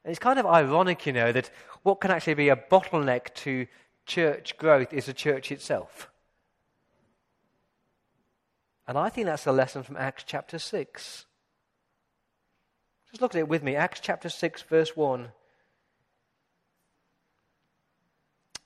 And 0.03 0.11
it's 0.11 0.19
kind 0.19 0.41
of 0.41 0.45
ironic, 0.45 1.07
you 1.07 1.13
know, 1.13 1.31
that 1.31 1.49
what 1.85 2.01
can 2.01 2.11
actually 2.11 2.35
be 2.35 2.49
a 2.49 2.57
bottleneck 2.57 3.35
to 3.35 3.69
church 4.05 4.57
growth 4.57 4.93
is 4.93 5.07
the 5.07 5.15
church 5.15 5.53
itself. 5.53 6.11
And 8.89 8.99
I 8.99 9.11
think 9.11 9.27
that's 9.27 9.47
a 9.47 9.53
lesson 9.53 9.85
from 9.85 9.97
Acts 9.97 10.25
chapter 10.27 10.59
6. 10.59 11.27
Just 13.11 13.23
look 13.23 13.35
at 13.35 13.39
it 13.39 13.49
with 13.49 13.63
me. 13.63 13.75
Acts 13.75 14.01
chapter 14.01 14.29
6, 14.29 14.63
verse 14.63 14.97
1. 14.97 15.29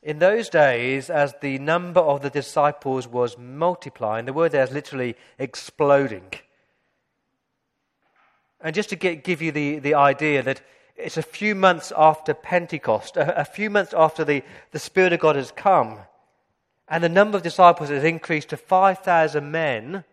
In 0.03 0.19
those 0.19 0.49
days, 0.49 1.11
as 1.11 1.35
the 1.41 1.59
number 1.61 2.01
of 2.01 2.23
the 2.23 2.31
disciples 2.31 3.07
was 3.07 3.39
multiplying, 3.39 4.25
the 4.25 4.33
word 4.33 4.51
there 4.51 4.65
is 4.65 4.73
literally 4.73 5.17
exploding. 5.39 6.33
And 8.61 8.75
just 8.75 8.89
to 8.91 8.97
get, 8.97 9.23
give 9.23 9.41
you 9.41 9.53
the, 9.53 9.79
the 9.79 9.95
idea 9.95 10.43
that 10.43 10.61
it's 10.97 11.17
a 11.17 11.23
few 11.23 11.55
months 11.55 11.93
after 11.97 12.35
Pentecost, 12.35 13.17
a, 13.17 13.41
a 13.41 13.45
few 13.45 13.71
months 13.71 13.95
after 13.97 14.25
the, 14.25 14.43
the 14.73 14.81
Spirit 14.81 15.13
of 15.13 15.21
God 15.21 15.37
has 15.37 15.53
come, 15.53 15.99
and 16.89 17.03
the 17.03 17.09
number 17.09 17.37
of 17.37 17.45
disciples 17.45 17.89
has 17.91 18.03
increased 18.03 18.49
to 18.49 18.57
5,000 18.57 19.51
men 19.51 20.05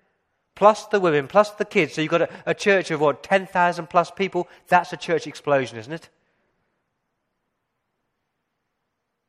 plus 0.60 0.88
the 0.88 1.00
women, 1.00 1.25
plus 1.25 1.51
the 1.51 1.63
kids. 1.63 1.94
So 1.94 2.01
you've 2.01 2.12
got 2.12 2.24
a, 2.24 2.30
a 2.48 2.54
church 2.54 2.92
of 2.92 3.00
what, 3.00 3.24
10,000 3.24 3.88
plus 3.88 4.12
people? 4.12 4.50
That's 4.68 4.92
a 4.92 4.98
church 4.98 5.25
explosion, 5.25 5.80
isn't 5.80 5.94
it? 5.94 6.10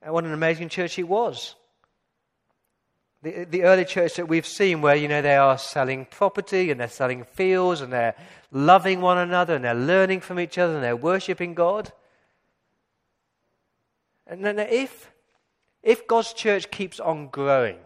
And 0.03 0.13
what 0.13 0.25
an 0.25 0.33
amazing 0.33 0.71
church 0.71 0.99
it 0.99 1.05
was. 1.05 1.55
The, 3.23 3.45
the 3.45 3.63
early 3.63 3.85
church 3.85 4.17
that 4.17 4.27
we've 4.27 4.47
seen, 4.47 4.81
where, 4.81 4.97
you 4.97 5.07
know, 5.07 5.23
they 5.23 5.37
are 5.37 5.57
selling 5.57 6.05
property 6.05 6.73
and 6.73 6.81
they're 6.81 6.89
selling 6.89 7.23
fields 7.23 7.81
and 7.81 7.93
they're 7.93 8.17
loving 8.51 9.01
one 9.01 9.19
another 9.19 9.55
and 9.55 9.65
they're 9.65 9.73
learning 9.73 10.23
from 10.23 10.41
each 10.41 10.59
other 10.59 10.75
and 10.75 10.83
they're 10.83 10.97
worshipping 10.97 11.55
God. 11.55 11.93
And 14.27 14.45
then 14.45 14.59
if, 14.59 15.13
if 15.81 16.09
God's 16.09 16.33
church 16.33 16.73
keeps 16.73 16.99
on 16.99 17.29
growing, 17.29 17.79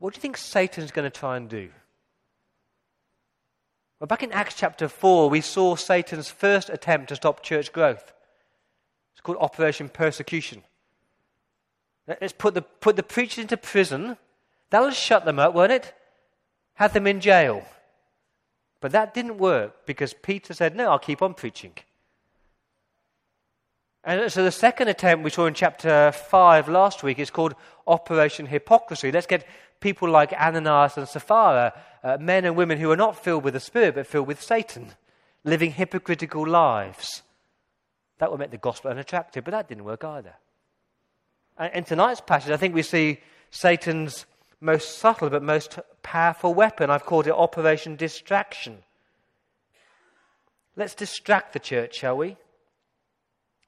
what 0.00 0.12
do 0.12 0.18
you 0.18 0.22
think 0.22 0.38
Satan's 0.38 0.90
going 0.90 1.08
to 1.08 1.16
try 1.16 1.36
and 1.36 1.48
do? 1.48 1.68
Back 4.06 4.22
in 4.22 4.32
Acts 4.32 4.54
chapter 4.54 4.88
4, 4.88 5.30
we 5.30 5.40
saw 5.40 5.76
Satan's 5.76 6.28
first 6.28 6.68
attempt 6.68 7.08
to 7.08 7.16
stop 7.16 7.42
church 7.42 7.72
growth. 7.72 8.12
It's 9.12 9.20
called 9.22 9.38
Operation 9.40 9.88
Persecution. 9.88 10.62
Let's 12.06 12.34
put 12.34 12.54
the, 12.54 12.62
put 12.62 12.96
the 12.96 13.02
preachers 13.02 13.38
into 13.38 13.56
prison. 13.56 14.18
That'll 14.70 14.90
shut 14.90 15.24
them 15.24 15.38
up, 15.38 15.54
won't 15.54 15.72
it? 15.72 15.94
Have 16.74 16.92
them 16.92 17.06
in 17.06 17.20
jail. 17.20 17.64
But 18.80 18.92
that 18.92 19.14
didn't 19.14 19.38
work 19.38 19.86
because 19.86 20.12
Peter 20.12 20.52
said, 20.52 20.76
No, 20.76 20.90
I'll 20.90 20.98
keep 20.98 21.22
on 21.22 21.32
preaching. 21.32 21.72
And 24.02 24.30
so 24.30 24.44
the 24.44 24.52
second 24.52 24.88
attempt 24.88 25.24
we 25.24 25.30
saw 25.30 25.46
in 25.46 25.54
chapter 25.54 26.12
5 26.12 26.68
last 26.68 27.02
week 27.02 27.18
is 27.18 27.30
called 27.30 27.54
Operation 27.86 28.44
Hypocrisy. 28.44 29.10
Let's 29.10 29.26
get 29.26 29.46
people 29.84 30.08
like 30.08 30.32
Ananias 30.32 30.96
and 30.96 31.06
Sapphira, 31.06 31.74
uh, 32.02 32.16
men 32.18 32.46
and 32.46 32.56
women 32.56 32.78
who 32.78 32.90
are 32.90 32.96
not 32.96 33.22
filled 33.22 33.44
with 33.44 33.52
the 33.52 33.60
Spirit 33.60 33.94
but 33.94 34.06
filled 34.06 34.26
with 34.26 34.40
Satan, 34.40 34.92
living 35.44 35.72
hypocritical 35.72 36.48
lives. 36.48 37.22
That 38.16 38.30
would 38.30 38.40
make 38.40 38.50
the 38.50 38.56
gospel 38.56 38.90
unattractive, 38.90 39.44
but 39.44 39.50
that 39.50 39.68
didn't 39.68 39.84
work 39.84 40.02
either. 40.02 40.36
And 41.58 41.70
in 41.74 41.84
tonight's 41.84 42.22
passage, 42.22 42.50
I 42.50 42.56
think 42.56 42.74
we 42.74 42.80
see 42.80 43.20
Satan's 43.50 44.24
most 44.58 44.96
subtle 44.96 45.28
but 45.28 45.42
most 45.42 45.78
powerful 46.02 46.54
weapon. 46.54 46.88
I've 46.88 47.04
called 47.04 47.26
it 47.26 47.34
Operation 47.34 47.94
Distraction. 47.94 48.78
Let's 50.76 50.94
distract 50.94 51.52
the 51.52 51.58
church, 51.58 51.96
shall 51.96 52.16
we? 52.16 52.38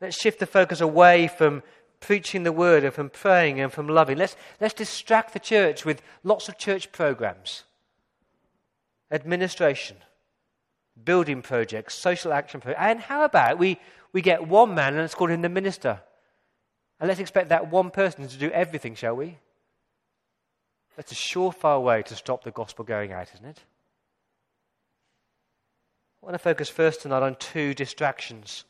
Let's 0.01 0.19
shift 0.19 0.39
the 0.39 0.47
focus 0.47 0.81
away 0.81 1.29
from 1.29 1.63
preaching 2.01 2.43
the 2.43 2.53
word 2.53 2.85
and 2.85 2.93
from 2.93 3.11
praying 3.11 3.61
and 3.61 3.73
from 3.73 3.89
loving. 3.89 4.19
Let's, 4.19 4.37
let's 4.61 4.75
distract 4.75 5.33
the 5.33 5.39
church 5.39 5.85
with 5.85 6.03
lots 6.23 6.49
of 6.49 6.59
church 6.59 6.93
programs, 6.93 7.65
administration, 9.11 9.97
building 11.03 11.43
projects, 11.43 11.95
social 11.95 12.33
action 12.33 12.61
projects. 12.61 12.83
And 12.83 13.01
how 13.01 13.25
about 13.25 13.59
we, 13.59 13.79
we 14.13 14.23
get 14.23 14.47
one 14.47 14.75
man 14.75 14.95
and 14.95 15.03
let's 15.03 15.15
call 15.15 15.29
him 15.29 15.43
the 15.43 15.49
minister? 15.49 16.01
And 17.01 17.09
let's 17.09 17.21
expect 17.21 17.51
that 17.51 17.71
one 17.71 17.91
person 17.91 18.27
to 18.27 18.37
do 18.37 18.51
everything, 18.51 18.95
shall 18.95 19.17
we? 19.17 19.39
That's 20.97 21.13
a 21.13 21.15
surefire 21.15 21.83
way 21.83 22.03
to 22.03 22.15
stop 22.15 22.43
the 22.43 22.51
gospel 22.51 22.85
going 22.85 23.13
out, 23.13 23.29
isn't 23.35 23.47
it? 23.47 23.61
I 26.23 26.27
want 26.27 26.35
to 26.35 26.39
focus 26.39 26.69
first 26.69 27.03
tonight 27.03 27.23
on 27.23 27.37
two 27.37 27.75
distractions 27.75 28.65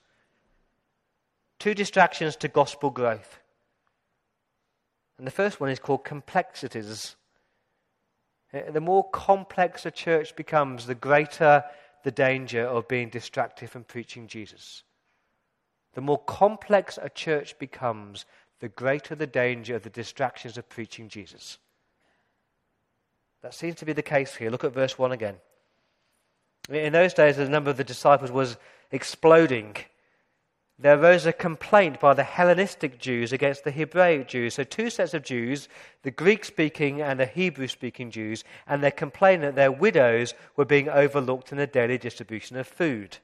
Two 1.58 1.74
distractions 1.74 2.36
to 2.36 2.48
gospel 2.48 2.90
growth. 2.90 3.40
And 5.18 5.26
the 5.26 5.32
first 5.32 5.60
one 5.60 5.70
is 5.70 5.78
called 5.78 6.04
complexities. 6.04 7.16
Uh, 8.52 8.70
the 8.70 8.80
more 8.80 9.08
complex 9.10 9.86
a 9.86 9.90
church 9.90 10.36
becomes, 10.36 10.86
the 10.86 10.94
greater 10.94 11.64
the 12.04 12.10
danger 12.10 12.64
of 12.64 12.86
being 12.86 13.08
distracted 13.08 13.70
from 13.70 13.84
preaching 13.84 14.26
Jesus. 14.26 14.82
The 15.94 16.02
more 16.02 16.18
complex 16.18 16.98
a 17.00 17.08
church 17.08 17.58
becomes, 17.58 18.26
the 18.60 18.68
greater 18.68 19.14
the 19.14 19.26
danger 19.26 19.76
of 19.76 19.82
the 19.82 19.90
distractions 19.90 20.58
of 20.58 20.68
preaching 20.68 21.08
Jesus. 21.08 21.58
That 23.42 23.54
seems 23.54 23.76
to 23.76 23.84
be 23.84 23.92
the 23.92 24.02
case 24.02 24.34
here. 24.34 24.50
Look 24.50 24.64
at 24.64 24.74
verse 24.74 24.98
1 24.98 25.12
again. 25.12 25.36
In 26.68 26.92
those 26.92 27.14
days, 27.14 27.36
the 27.36 27.48
number 27.48 27.70
of 27.70 27.76
the 27.76 27.84
disciples 27.84 28.30
was 28.30 28.56
exploding 28.90 29.76
there 30.78 31.00
arose 31.00 31.24
a 31.24 31.32
complaint 31.32 32.00
by 32.00 32.12
the 32.12 32.22
Hellenistic 32.22 32.98
Jews 32.98 33.32
against 33.32 33.64
the 33.64 33.70
Hebraic 33.70 34.28
Jews. 34.28 34.54
So, 34.54 34.64
two 34.64 34.90
sets 34.90 35.14
of 35.14 35.22
Jews, 35.22 35.68
the 36.02 36.10
Greek 36.10 36.44
speaking 36.44 37.00
and 37.00 37.18
the 37.18 37.26
Hebrew 37.26 37.66
speaking 37.66 38.10
Jews, 38.10 38.44
and 38.66 38.82
they 38.82 38.90
complained 38.90 39.42
that 39.42 39.54
their 39.54 39.72
widows 39.72 40.34
were 40.54 40.66
being 40.66 40.88
overlooked 40.90 41.50
in 41.50 41.58
the 41.58 41.66
daily 41.66 41.96
distribution 41.96 42.58
of 42.58 42.66
food. 42.66 43.18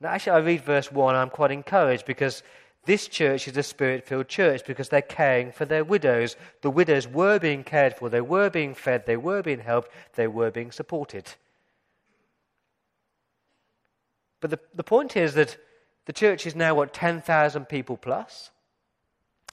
Now, 0.00 0.10
actually, 0.10 0.32
I 0.32 0.38
read 0.38 0.64
verse 0.64 0.92
1, 0.92 1.14
I'm 1.14 1.30
quite 1.30 1.50
encouraged 1.50 2.04
because 2.04 2.42
this 2.84 3.08
church 3.08 3.48
is 3.48 3.56
a 3.56 3.62
spirit 3.62 4.06
filled 4.06 4.28
church 4.28 4.62
because 4.66 4.90
they're 4.90 5.02
caring 5.02 5.50
for 5.50 5.64
their 5.64 5.84
widows. 5.84 6.36
The 6.60 6.70
widows 6.70 7.08
were 7.08 7.38
being 7.38 7.64
cared 7.64 7.96
for, 7.96 8.10
they 8.10 8.20
were 8.20 8.50
being 8.50 8.74
fed, 8.74 9.06
they 9.06 9.16
were 9.16 9.42
being 9.42 9.60
helped, 9.60 9.90
they 10.14 10.26
were 10.26 10.50
being 10.50 10.72
supported. 10.72 11.24
But 14.40 14.50
the, 14.50 14.60
the 14.74 14.84
point 14.84 15.16
is 15.16 15.34
that 15.34 15.56
the 16.08 16.14
church 16.14 16.46
is 16.46 16.56
now, 16.56 16.74
what, 16.74 16.94
10,000 16.94 17.66
people 17.66 17.98
plus? 17.98 18.50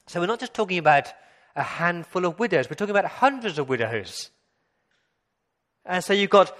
So 0.06 0.20
we're 0.20 0.26
not 0.26 0.40
just 0.40 0.54
talking 0.54 0.78
about 0.78 1.12
a 1.54 1.62
handful 1.62 2.24
of 2.24 2.38
widows, 2.38 2.70
we're 2.70 2.76
talking 2.76 2.96
about 2.96 3.04
hundreds 3.04 3.58
of 3.58 3.68
widows. 3.68 4.30
And 5.84 6.02
so 6.02 6.14
you've 6.14 6.30
got 6.30 6.56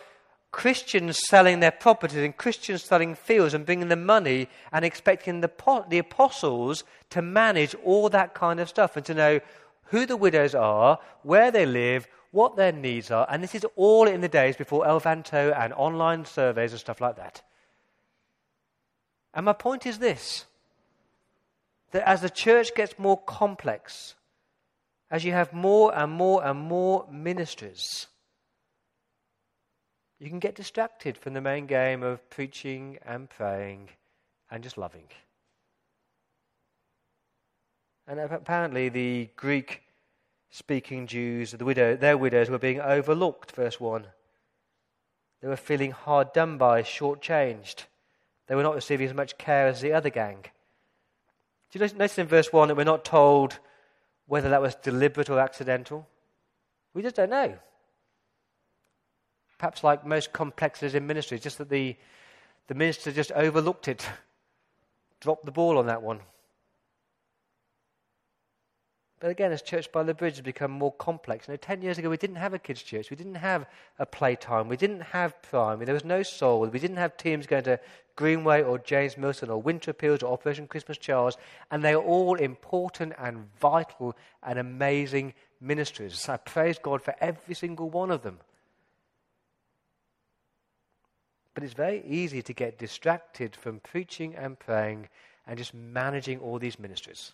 Christians 0.53 1.19
selling 1.26 1.61
their 1.61 1.71
properties 1.71 2.19
and 2.19 2.37
Christians 2.37 2.85
selling 2.85 3.15
fields 3.15 3.55
and 3.55 3.65
bringing 3.65 3.88
the 3.88 3.97
money 3.97 4.50
and 4.71 4.85
expecting 4.85 5.41
the, 5.41 5.50
the 5.88 5.99
apostles 5.99 6.85
to 7.09 7.23
manage 7.23 7.75
all 7.76 8.11
that 8.11 8.35
kind 8.35 8.61
of 8.61 8.69
stuff 8.69 8.99
and 8.99 9.07
to 9.07 9.15
know 9.15 9.41
who 9.85 10.05
the 10.05 10.19
widows 10.19 10.55
are, 10.55 10.99
where 11.23 11.50
they 11.50 11.65
live, 11.65 12.07
what 12.33 12.57
their 12.57 12.73
needs 12.73 13.11
are. 13.11 13.26
And 13.31 13.43
this 13.43 13.55
is 13.55 13.65
all 13.76 14.07
in 14.07 14.21
the 14.21 14.29
days 14.29 14.59
before 14.59 14.85
Elvanto 14.85 15.59
and 15.59 15.73
online 15.73 16.26
surveys 16.26 16.73
and 16.73 16.81
stuff 16.81 17.00
like 17.00 17.17
that. 17.17 17.41
And 19.37 19.45
my 19.45 19.52
point 19.52 19.87
is 19.87 19.99
this 19.99 20.47
that 21.93 22.09
as 22.09 22.23
the 22.23 22.31
church 22.31 22.75
gets 22.75 22.99
more 22.99 23.19
complex, 23.19 24.14
as 25.11 25.25
you 25.25 25.33
have 25.33 25.52
more 25.52 25.97
and 25.97 26.11
more 26.11 26.45
and 26.45 26.59
more 26.59 27.07
ministries, 27.11 28.07
you 30.19 30.28
can 30.28 30.40
get 30.40 30.57
distracted 30.57 31.16
from 31.16 31.35
the 31.35 31.40
main 31.40 31.66
game 31.66 32.02
of 32.02 32.28
preaching 32.31 32.99
and 33.05 33.31
praying 33.31 33.90
and 34.50 34.62
just 34.64 34.78
loving. 34.78 35.09
And 38.09 38.19
apparently, 38.19 38.88
the 38.88 39.31
Greek 39.37 39.83
speaking 40.50 41.07
Jews, 41.07 41.52
the 41.52 41.64
widow, 41.64 41.97
their 41.97 42.16
widows, 42.16 42.49
were 42.49 42.59
being 42.59 42.81
overlooked, 42.81 43.52
verse 43.52 43.78
1. 43.78 44.07
They 45.43 45.49
were 45.49 45.57
feeling 45.57 45.90
hard 45.90 46.33
done 46.33 46.57
by, 46.57 46.83
shortchanged. 46.83 47.85
They 48.47 48.55
were 48.55 48.62
not 48.62 48.75
receiving 48.75 49.07
as 49.07 49.15
much 49.15 49.38
care 49.38 49.67
as 49.67 49.81
the 49.81 49.93
other 49.93 50.11
gang. 50.11 50.45
Do 51.71 51.79
you 51.79 51.81
notice 51.81 52.19
in 52.19 52.26
verse 52.26 52.53
1 52.53 52.69
that 52.69 52.76
we're 52.76 52.85
not 52.85 53.05
told 53.05 53.59
whether 54.26 54.49
that 54.50 54.62
was 54.62 54.75
deliberate 54.76 55.31
or 55.31 55.41
accidental? 55.41 56.07
We 56.95 57.03
just 57.03 57.17
don't 57.17 57.31
know. 57.31 57.59
Perhaps 59.59 59.83
like 59.83 60.07
most 60.07 60.33
complexities 60.33 60.95
in 60.95 61.07
ministry, 61.07 61.38
just 61.38 61.59
that 61.59 61.71
the, 61.71 61.97
the 62.69 62.75
minister 62.75 63.11
just 63.11 63.33
overlooked 63.33 63.88
it, 63.88 64.07
dropped 65.21 65.45
the 65.45 65.53
ball 65.53 65.79
on 65.79 65.87
that 65.87 66.03
one. 66.03 66.21
But 69.18 69.30
again, 69.30 69.50
as 69.50 69.62
Church 69.62 69.90
by 69.90 70.02
the 70.02 70.12
Bridge 70.12 70.35
has 70.35 70.42
become 70.42 70.70
more 70.70 70.92
complex. 70.92 71.49
You 71.49 71.54
know, 71.54 71.56
ten 71.56 71.80
years 71.80 71.96
ago, 71.96 72.11
we 72.11 72.18
didn't 72.18 72.37
have 72.37 72.52
a 72.52 72.58
kids' 72.58 72.82
church. 72.82 73.11
We 73.11 73.16
didn't 73.16 73.37
have 73.37 73.66
a 73.99 74.04
playtime. 74.04 74.68
We 74.68 74.76
didn't 74.76 75.00
have 75.00 75.40
primary. 75.40 75.87
There 75.87 75.94
was 75.94 76.04
no 76.04 76.23
soul. 76.23 76.66
We 76.66 76.78
didn't 76.78 76.99
have 76.99 77.16
teams 77.16 77.46
going 77.46 77.64
to 77.64 77.80
Greenway 78.14 78.62
or 78.62 78.78
James 78.78 79.16
Milton 79.16 79.49
or 79.49 79.61
Winter 79.61 79.92
Appeals 79.92 80.23
or 80.23 80.32
Operation 80.32 80.66
Christmas 80.66 80.99
Child. 80.99 81.38
And 81.70 81.82
they 81.82 81.94
are 81.94 82.02
all 82.02 82.35
important 82.35 83.14
and 83.18 83.46
vital 83.58 84.14
and 84.42 84.58
amazing 84.58 85.32
ministries. 85.62 86.18
So 86.18 86.35
I 86.35 86.37
praise 86.37 86.78
God 86.78 87.00
for 87.00 87.14
every 87.18 87.54
single 87.54 87.88
one 87.88 88.11
of 88.11 88.23
them. 88.23 88.38
But 91.54 91.64
it's 91.64 91.73
very 91.73 92.04
easy 92.06 92.42
to 92.42 92.52
get 92.52 92.78
distracted 92.78 93.56
from 93.56 93.80
preaching 93.80 94.35
and 94.35 94.58
praying 94.58 95.08
and 95.46 95.56
just 95.56 95.73
managing 95.73 96.38
all 96.38 96.58
these 96.58 96.78
ministries. 96.78 97.32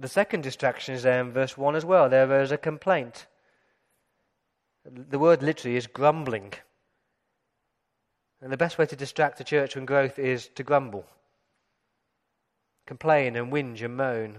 The 0.00 0.08
second 0.08 0.42
distraction 0.42 0.94
is 0.94 1.02
there 1.02 1.20
in 1.20 1.30
verse 1.30 1.58
1 1.58 1.76
as 1.76 1.84
well. 1.84 2.08
There 2.08 2.40
is 2.40 2.52
a 2.52 2.56
complaint. 2.56 3.26
The 4.86 5.18
word 5.18 5.42
literally 5.42 5.76
is 5.76 5.86
grumbling. 5.86 6.54
And 8.40 8.50
the 8.50 8.56
best 8.56 8.78
way 8.78 8.86
to 8.86 8.96
distract 8.96 9.40
a 9.40 9.44
church 9.44 9.74
from 9.74 9.84
growth 9.84 10.18
is 10.18 10.48
to 10.54 10.62
grumble, 10.62 11.04
complain 12.86 13.36
and 13.36 13.52
whinge 13.52 13.82
and 13.82 13.94
moan. 13.94 14.38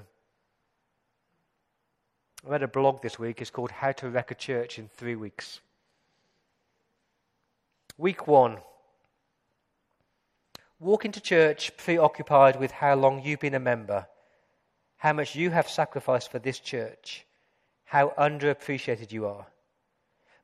I 2.43 2.49
read 2.49 2.63
a 2.63 2.67
blog 2.67 3.03
this 3.03 3.19
week. 3.19 3.39
It's 3.39 3.51
called 3.51 3.69
How 3.69 3.91
to 3.91 4.09
Wreck 4.09 4.31
a 4.31 4.35
Church 4.35 4.79
in 4.79 4.87
Three 4.87 5.15
Weeks. 5.15 5.59
Week 7.99 8.25
one. 8.25 8.57
Walk 10.79 11.05
into 11.05 11.21
church 11.21 11.77
preoccupied 11.77 12.59
with 12.59 12.71
how 12.71 12.95
long 12.95 13.21
you've 13.23 13.39
been 13.39 13.53
a 13.53 13.59
member 13.59 14.07
how 15.01 15.13
much 15.13 15.35
you 15.35 15.49
have 15.49 15.67
sacrificed 15.67 16.29
for 16.29 16.37
this 16.37 16.59
church, 16.59 17.25
how 17.85 18.13
underappreciated 18.19 19.11
you 19.11 19.25
are. 19.25 19.47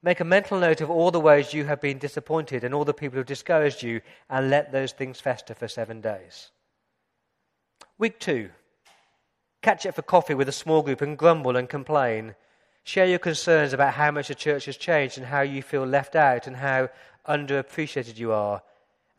Make 0.02 0.20
a 0.20 0.24
mental 0.24 0.60
note 0.60 0.82
of 0.82 0.90
all 0.90 1.12
the 1.12 1.20
ways 1.20 1.54
you 1.54 1.66
have 1.66 1.80
been 1.80 2.00
disappointed 2.00 2.64
and 2.64 2.74
all 2.74 2.84
the 2.84 2.92
people 2.92 3.14
who 3.14 3.20
have 3.20 3.28
discouraged 3.28 3.84
you, 3.84 4.02
and 4.32 4.50
let 4.50 4.72
those 4.72 4.94
things 4.94 5.20
fester 5.20 5.54
for 5.54 5.68
seven 5.68 6.02
days. 6.02 6.50
Week 8.00 8.20
two. 8.20 8.50
Catch 9.62 9.86
up 9.86 9.94
for 9.94 10.02
coffee 10.02 10.34
with 10.34 10.50
a 10.50 10.64
small 10.64 10.82
group 10.82 11.02
and 11.02 11.20
grumble 11.20 11.56
and 11.56 11.70
complain. 11.70 12.34
Share 12.82 13.06
your 13.06 13.20
concerns 13.20 13.74
about 13.74 13.94
how 13.94 14.10
much 14.10 14.30
the 14.30 14.34
church 14.34 14.66
has 14.66 14.76
changed 14.76 15.20
and 15.20 15.28
how 15.28 15.42
you 15.42 15.62
feel 15.62 15.86
left 15.86 16.16
out 16.16 16.48
and 16.48 16.56
how 16.56 16.90
underappreciated 17.30 18.18
you 18.18 18.32
are. 18.32 18.64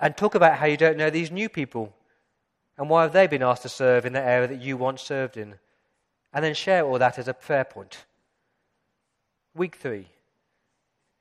And 0.01 0.17
talk 0.17 0.35
about 0.35 0.57
how 0.57 0.67
you 0.67 0.77
don't 0.77 0.97
know 0.97 1.11
these 1.11 1.31
new 1.31 1.49
people 1.49 1.95
and 2.79 2.89
why 2.89 3.03
have 3.03 3.13
they 3.13 3.27
been 3.27 3.43
asked 3.43 3.63
to 3.63 3.69
serve 3.69 4.07
in 4.07 4.13
the 4.13 4.21
area 4.21 4.47
that 4.47 4.63
you 4.63 4.77
once 4.77 5.03
served 5.03 5.37
in? 5.37 5.57
And 6.33 6.45
then 6.45 6.55
share 6.55 6.85
all 6.85 6.99
that 6.99 7.19
as 7.19 7.27
a 7.27 7.35
prayer 7.35 7.65
point. 7.65 8.05
Week 9.55 9.75
three. 9.75 10.07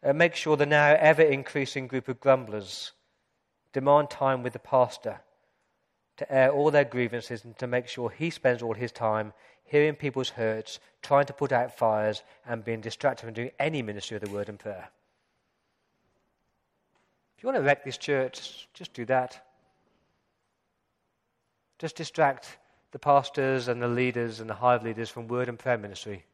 Uh, 0.03 0.13
make 0.13 0.35
sure 0.35 0.55
the 0.55 0.67
now 0.67 0.95
ever 0.99 1.23
increasing 1.23 1.87
group 1.87 2.07
of 2.07 2.19
grumblers 2.19 2.91
demand 3.73 4.11
time 4.11 4.43
with 4.43 4.53
the 4.53 4.59
pastor 4.59 5.19
to 6.17 6.31
air 6.31 6.51
all 6.51 6.69
their 6.69 6.85
grievances 6.85 7.43
and 7.43 7.57
to 7.57 7.65
make 7.65 7.87
sure 7.87 8.09
he 8.09 8.29
spends 8.29 8.61
all 8.61 8.73
his 8.73 8.91
time 8.91 9.33
hearing 9.63 9.95
people's 9.95 10.29
hurts, 10.29 10.79
trying 11.01 11.25
to 11.25 11.33
put 11.33 11.51
out 11.51 11.77
fires, 11.77 12.23
and 12.45 12.63
being 12.63 12.81
distracted 12.81 13.25
from 13.25 13.33
doing 13.33 13.51
any 13.59 13.81
ministry 13.81 14.15
of 14.15 14.23
the 14.23 14.29
word 14.29 14.49
and 14.49 14.59
prayer. 14.59 14.89
If 17.37 17.43
you 17.43 17.47
want 17.47 17.57
to 17.57 17.63
wreck 17.63 17.83
this 17.83 17.97
church, 17.97 18.67
just 18.73 18.93
do 18.93 19.05
that. 19.05 19.46
Just 21.79 21.95
distract 21.95 22.57
the 22.91 22.99
pastors 22.99 23.67
and 23.67 23.81
the 23.81 23.87
leaders 23.87 24.39
and 24.39 24.49
the 24.49 24.55
hive 24.55 24.83
leaders 24.83 25.09
from 25.09 25.27
word 25.27 25.49
and 25.49 25.59
prayer 25.59 25.77
ministry. 25.77 26.25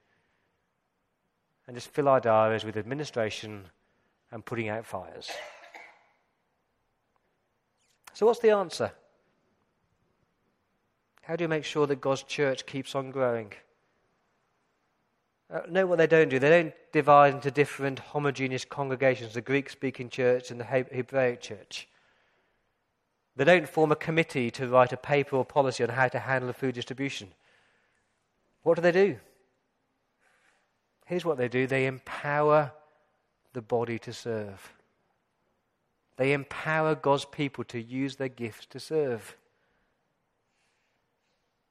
And 1.67 1.75
just 1.75 1.89
fill 1.89 2.07
our 2.07 2.19
diaries 2.19 2.63
with 2.63 2.77
administration 2.77 3.65
and 4.31 4.45
putting 4.45 4.69
out 4.69 4.85
fires. 4.85 5.29
So, 8.13 8.25
what's 8.25 8.39
the 8.39 8.51
answer? 8.51 8.91
How 11.23 11.35
do 11.35 11.43
you 11.43 11.47
make 11.47 11.63
sure 11.63 11.87
that 11.87 12.01
God's 12.01 12.23
church 12.23 12.65
keeps 12.65 12.95
on 12.95 13.11
growing? 13.11 13.53
Uh, 15.49 15.61
know 15.69 15.85
what 15.85 15.97
they 15.97 16.07
don't 16.07 16.29
do. 16.29 16.39
They 16.39 16.49
don't 16.49 16.73
divide 16.91 17.33
into 17.35 17.51
different 17.51 17.99
homogeneous 17.99 18.65
congregations 18.65 19.33
the 19.33 19.41
Greek 19.41 19.69
speaking 19.69 20.09
church 20.09 20.51
and 20.51 20.59
the 20.59 20.65
Hebraic 20.65 21.41
church. 21.41 21.87
They 23.35 23.45
don't 23.45 23.67
form 23.67 23.91
a 23.91 23.95
committee 23.95 24.51
to 24.51 24.67
write 24.67 24.93
a 24.93 24.97
paper 24.97 25.35
or 25.35 25.45
policy 25.45 25.83
on 25.83 25.89
how 25.89 26.07
to 26.07 26.19
handle 26.19 26.53
food 26.53 26.75
distribution. 26.75 27.29
What 28.61 28.75
do 28.75 28.81
they 28.81 28.91
do? 28.91 29.17
Here's 31.05 31.25
what 31.25 31.37
they 31.37 31.47
do 31.47 31.67
they 31.67 31.85
empower 31.85 32.71
the 33.53 33.61
body 33.61 33.99
to 33.99 34.13
serve. 34.13 34.73
They 36.17 36.33
empower 36.33 36.95
God's 36.95 37.25
people 37.25 37.63
to 37.65 37.81
use 37.81 38.15
their 38.15 38.29
gifts 38.29 38.67
to 38.67 38.79
serve. 38.79 39.35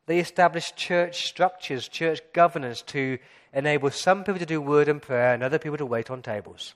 They 0.07 0.19
establish 0.19 0.75
church 0.75 1.29
structures, 1.29 1.87
church 1.87 2.21
governance 2.33 2.83
to 2.83 3.19
enable 3.53 3.91
some 3.91 4.25
people 4.25 4.41
to 4.41 4.47
do 4.47 4.61
word 4.61 4.89
and 4.89 5.01
prayer 5.01 5.33
and 5.33 5.45
other 5.45 5.61
people 5.61 5.79
to 5.79 5.87
wait 5.87 6.11
on 6.11 6.23
tables. 6.23 6.75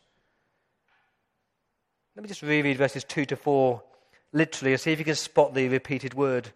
Let 2.15 2.23
me 2.23 2.29
just 2.29 2.43
reread 2.43 2.79
verses 2.79 3.03
2 3.03 3.27
to 3.27 3.37
4 3.37 3.83
literally 4.33 4.77
see 4.77 4.93
if 4.93 4.99
you 4.99 5.05
can 5.05 5.15
spot 5.15 5.55
the 5.55 5.69
repeated 5.69 6.15
word. 6.15 6.51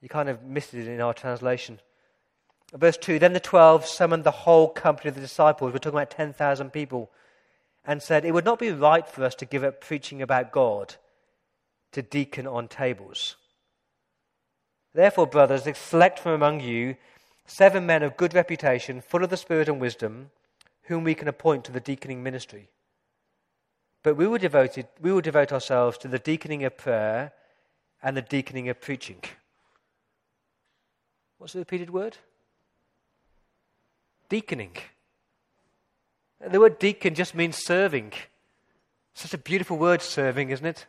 You 0.00 0.08
kind 0.08 0.28
of 0.28 0.42
missed 0.42 0.74
it 0.74 0.88
in 0.88 1.00
our 1.00 1.14
translation. 1.14 1.80
Verse 2.72 2.96
2 2.96 3.18
Then 3.18 3.32
the 3.32 3.40
twelve 3.40 3.86
summoned 3.86 4.24
the 4.24 4.30
whole 4.30 4.68
company 4.68 5.08
of 5.08 5.14
the 5.14 5.20
disciples, 5.20 5.72
we're 5.72 5.78
talking 5.78 5.98
about 5.98 6.10
10,000 6.10 6.70
people, 6.70 7.10
and 7.84 8.02
said, 8.02 8.24
It 8.24 8.32
would 8.32 8.44
not 8.44 8.58
be 8.58 8.70
right 8.70 9.08
for 9.08 9.24
us 9.24 9.34
to 9.36 9.44
give 9.44 9.64
up 9.64 9.80
preaching 9.80 10.22
about 10.22 10.52
God 10.52 10.94
to 11.92 12.02
deacon 12.02 12.46
on 12.46 12.68
tables. 12.68 13.36
Therefore, 14.94 15.26
brothers, 15.26 15.66
select 15.76 16.18
from 16.18 16.32
among 16.32 16.60
you 16.60 16.96
seven 17.46 17.86
men 17.86 18.02
of 18.02 18.16
good 18.16 18.34
reputation, 18.34 19.00
full 19.00 19.24
of 19.24 19.30
the 19.30 19.36
Spirit 19.36 19.68
and 19.68 19.80
wisdom, 19.80 20.30
whom 20.84 21.04
we 21.04 21.14
can 21.14 21.28
appoint 21.28 21.64
to 21.64 21.72
the 21.72 21.80
deaconing 21.80 22.22
ministry. 22.22 22.68
But 24.02 24.16
we 24.16 24.26
will, 24.26 24.38
devoted, 24.38 24.88
we 25.00 25.12
will 25.12 25.20
devote 25.20 25.52
ourselves 25.52 25.98
to 25.98 26.08
the 26.08 26.18
deaconing 26.18 26.64
of 26.64 26.76
prayer 26.76 27.32
and 28.02 28.16
the 28.16 28.22
deaconing 28.22 28.68
of 28.68 28.80
preaching. 28.80 29.22
What's 31.38 31.52
the 31.52 31.58
repeated 31.58 31.90
word? 31.90 32.16
Deaconing. 34.28 34.76
The 36.40 36.60
word 36.60 36.78
deacon 36.78 37.14
just 37.14 37.34
means 37.34 37.56
serving. 37.56 38.12
Such 39.14 39.34
a 39.34 39.38
beautiful 39.38 39.76
word, 39.76 40.00
serving, 40.00 40.50
isn't 40.50 40.64
it? 40.64 40.86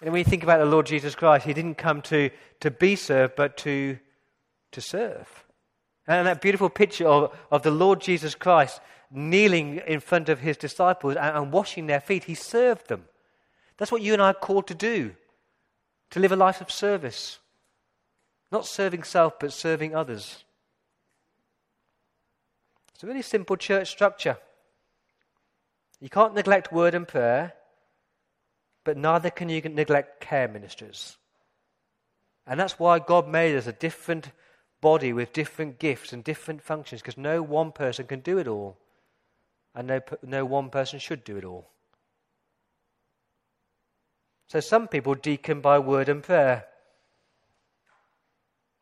And 0.00 0.10
when 0.10 0.18
you 0.18 0.24
think 0.24 0.42
about 0.42 0.58
the 0.58 0.66
Lord 0.66 0.86
Jesus 0.86 1.14
Christ, 1.14 1.46
he 1.46 1.54
didn't 1.54 1.76
come 1.76 2.02
to, 2.02 2.30
to 2.60 2.70
be 2.70 2.96
served, 2.96 3.36
but 3.36 3.56
to, 3.58 3.98
to 4.72 4.80
serve. 4.80 5.44
And 6.06 6.26
that 6.26 6.40
beautiful 6.40 6.68
picture 6.68 7.06
of, 7.06 7.36
of 7.50 7.62
the 7.62 7.70
Lord 7.70 8.00
Jesus 8.00 8.34
Christ 8.34 8.80
kneeling 9.10 9.80
in 9.86 10.00
front 10.00 10.28
of 10.28 10.40
his 10.40 10.56
disciples 10.56 11.16
and, 11.16 11.36
and 11.36 11.52
washing 11.52 11.86
their 11.86 12.00
feet. 12.00 12.24
He 12.24 12.34
served 12.34 12.88
them. 12.88 13.04
That's 13.76 13.92
what 13.92 14.02
you 14.02 14.12
and 14.12 14.22
I 14.22 14.30
are 14.30 14.34
called 14.34 14.66
to 14.68 14.74
do 14.74 15.14
to 16.10 16.20
live 16.20 16.32
a 16.32 16.36
life 16.36 16.60
of 16.60 16.70
service. 16.70 17.38
Not 18.52 18.66
serving 18.66 19.02
self, 19.02 19.38
but 19.38 19.52
serving 19.52 19.94
others. 19.94 20.44
It's 22.94 23.04
a 23.04 23.06
really 23.06 23.22
simple 23.22 23.56
church 23.56 23.90
structure. 23.90 24.38
You 26.00 26.08
can't 26.08 26.34
neglect 26.34 26.72
word 26.72 26.94
and 26.94 27.06
prayer, 27.06 27.54
but 28.84 28.96
neither 28.96 29.30
can 29.30 29.48
you 29.48 29.60
neglect 29.62 30.20
care 30.20 30.48
ministries. 30.48 31.16
And 32.46 32.60
that's 32.60 32.78
why 32.78 32.98
God 33.00 33.28
made 33.28 33.56
us 33.56 33.66
a 33.66 33.72
different 33.72 34.30
body 34.80 35.12
with 35.12 35.32
different 35.32 35.78
gifts 35.78 36.12
and 36.12 36.22
different 36.22 36.62
functions, 36.62 37.02
because 37.02 37.18
no 37.18 37.42
one 37.42 37.72
person 37.72 38.06
can 38.06 38.20
do 38.20 38.38
it 38.38 38.46
all. 38.46 38.76
And 39.76 39.86
no, 39.86 40.00
no 40.22 40.44
one 40.44 40.70
person 40.70 40.98
should 40.98 41.22
do 41.22 41.36
it 41.36 41.44
all. 41.44 41.70
So 44.48 44.60
some 44.60 44.88
people 44.88 45.14
deacon 45.14 45.60
by 45.60 45.78
word 45.78 46.08
and 46.08 46.22
prayer. 46.22 46.64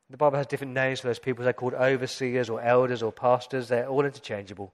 The 0.09 0.17
Bible 0.17 0.39
has 0.39 0.47
different 0.47 0.73
names 0.73 1.01
for 1.01 1.09
those 1.09 1.19
people. 1.19 1.43
They're 1.43 1.53
called 1.53 1.75
overseers 1.75 2.49
or 2.49 2.63
elders 2.63 3.03
or 3.03 3.11
pastors. 3.11 3.69
They're 3.69 3.89
all 3.89 4.05
interchangeable. 4.05 4.73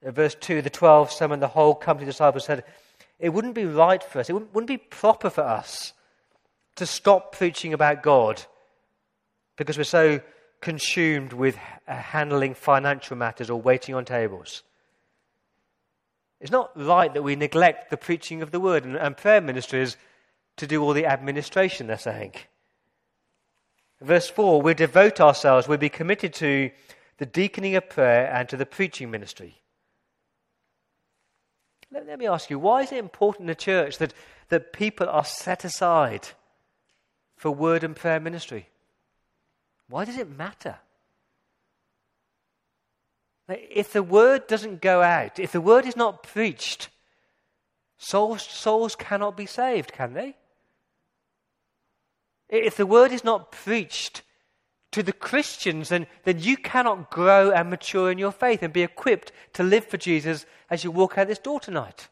In 0.00 0.12
verse 0.12 0.34
2, 0.36 0.62
the 0.62 0.70
12 0.70 1.10
summoned 1.10 1.42
the 1.42 1.48
whole 1.48 1.74
company 1.74 2.06
of 2.06 2.14
disciples 2.14 2.46
said, 2.46 2.64
It 3.18 3.30
wouldn't 3.30 3.54
be 3.54 3.66
right 3.66 4.02
for 4.02 4.20
us, 4.20 4.30
it 4.30 4.32
wouldn't, 4.32 4.54
wouldn't 4.54 4.68
be 4.68 4.78
proper 4.78 5.28
for 5.28 5.42
us 5.42 5.92
to 6.76 6.86
stop 6.86 7.36
preaching 7.36 7.74
about 7.74 8.02
God 8.02 8.42
because 9.56 9.76
we're 9.76 9.84
so 9.84 10.20
consumed 10.60 11.32
with 11.32 11.56
uh, 11.86 11.94
handling 11.94 12.54
financial 12.54 13.16
matters 13.16 13.50
or 13.50 13.60
waiting 13.60 13.94
on 13.94 14.04
tables. 14.04 14.62
It's 16.40 16.50
not 16.50 16.70
right 16.76 17.12
that 17.14 17.22
we 17.22 17.36
neglect 17.36 17.90
the 17.90 17.96
preaching 17.96 18.42
of 18.42 18.50
the 18.50 18.60
word 18.60 18.84
and, 18.84 18.96
and 18.96 19.16
prayer 19.16 19.40
ministries 19.40 19.96
to 20.56 20.66
do 20.66 20.82
all 20.82 20.92
the 20.92 21.06
administration, 21.06 21.86
they're 21.86 21.98
saying. 21.98 22.34
Verse 24.00 24.28
4 24.28 24.62
we 24.62 24.74
devote 24.74 25.20
ourselves, 25.20 25.66
we'll 25.66 25.78
be 25.78 25.88
committed 25.88 26.32
to 26.34 26.70
the 27.18 27.26
deaconing 27.26 27.74
of 27.74 27.88
prayer 27.88 28.32
and 28.32 28.48
to 28.48 28.56
the 28.56 28.66
preaching 28.66 29.10
ministry. 29.10 29.60
Let, 31.90 32.06
let 32.06 32.18
me 32.18 32.26
ask 32.26 32.50
you, 32.50 32.58
why 32.58 32.82
is 32.82 32.92
it 32.92 32.98
important 32.98 33.42
in 33.42 33.46
the 33.48 33.54
church 33.54 33.98
that, 33.98 34.12
that 34.50 34.72
people 34.72 35.08
are 35.08 35.24
set 35.24 35.64
aside 35.64 36.28
for 37.36 37.50
word 37.50 37.82
and 37.82 37.96
prayer 37.96 38.20
ministry? 38.20 38.68
Why 39.88 40.04
does 40.04 40.16
it 40.16 40.28
matter? 40.28 40.76
If 43.48 43.92
the 43.92 44.02
word 44.02 44.46
doesn't 44.46 44.82
go 44.82 45.00
out, 45.00 45.38
if 45.38 45.52
the 45.52 45.60
word 45.60 45.86
is 45.86 45.96
not 45.96 46.22
preached, 46.22 46.90
souls, 47.96 48.42
souls 48.42 48.94
cannot 48.94 49.36
be 49.36 49.46
saved, 49.46 49.92
can 49.92 50.12
they? 50.12 50.36
If 52.50 52.76
the 52.76 52.86
word 52.86 53.12
is 53.12 53.24
not 53.24 53.52
preached 53.52 54.22
to 54.92 55.02
the 55.02 55.12
Christians, 55.12 55.88
then, 55.88 56.06
then 56.24 56.40
you 56.40 56.56
cannot 56.56 57.10
grow 57.10 57.50
and 57.50 57.70
mature 57.70 58.10
in 58.10 58.18
your 58.18 58.32
faith 58.32 58.62
and 58.62 58.72
be 58.72 58.82
equipped 58.82 59.32
to 59.54 59.62
live 59.62 59.86
for 59.86 59.96
Jesus 59.96 60.44
as 60.70 60.84
you 60.84 60.90
walk 60.90 61.16
out 61.16 61.28
this 61.28 61.38
door 61.38 61.60
tonight. 61.60 62.08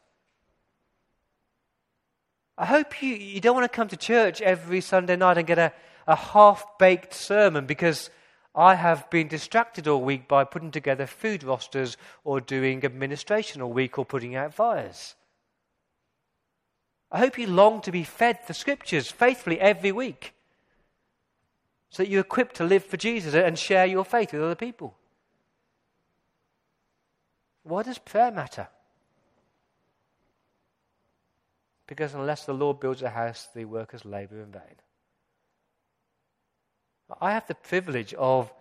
I 2.57 2.65
hope 2.65 3.03
you, 3.03 3.13
you 3.13 3.39
don't 3.39 3.55
want 3.55 3.71
to 3.71 3.75
come 3.75 3.87
to 3.89 3.97
church 3.97 4.41
every 4.41 4.81
Sunday 4.81 5.15
night 5.15 5.37
and 5.37 5.45
get 5.45 5.59
a, 5.59 5.73
a 6.07 6.15
half 6.15 6.65
baked 6.79 7.13
sermon 7.13 7.65
because 7.65 8.09
I 8.55 8.75
have 8.75 9.09
been 9.09 9.27
distracted 9.27 9.87
all 9.87 10.01
week 10.01 10.27
by 10.27 10.43
putting 10.43 10.71
together 10.71 11.05
food 11.05 11.43
rosters 11.43 11.97
or 12.23 12.41
doing 12.41 12.83
administration 12.83 13.61
all 13.61 13.71
week 13.71 13.99
or 13.99 14.05
putting 14.05 14.35
out 14.35 14.53
fires. 14.53 15.15
I 17.11 17.19
hope 17.19 17.37
you 17.37 17.47
long 17.47 17.81
to 17.81 17.91
be 17.91 18.03
fed 18.03 18.39
the 18.47 18.53
scriptures 18.53 19.11
faithfully 19.11 19.59
every 19.59 19.91
week 19.91 20.33
so 21.89 22.03
that 22.03 22.09
you're 22.09 22.21
equipped 22.21 22.55
to 22.57 22.63
live 22.63 22.83
for 22.83 22.97
Jesus 22.97 23.33
and 23.33 23.57
share 23.57 23.85
your 23.85 24.03
faith 24.03 24.33
with 24.33 24.41
other 24.41 24.55
people. 24.55 24.95
Why 27.63 27.83
does 27.83 27.97
prayer 27.97 28.31
matter? 28.31 28.67
Because 31.85 32.13
unless 32.13 32.45
the 32.45 32.53
Lord 32.53 32.79
builds 32.79 33.01
a 33.01 33.09
house, 33.09 33.47
the 33.53 33.65
workers 33.65 34.03
labor 34.03 34.41
in 34.41 34.51
vain. 34.51 34.75
I 37.21 37.31
have 37.31 37.47
the 37.47 37.55
privilege 37.55 38.13
of 38.15 38.51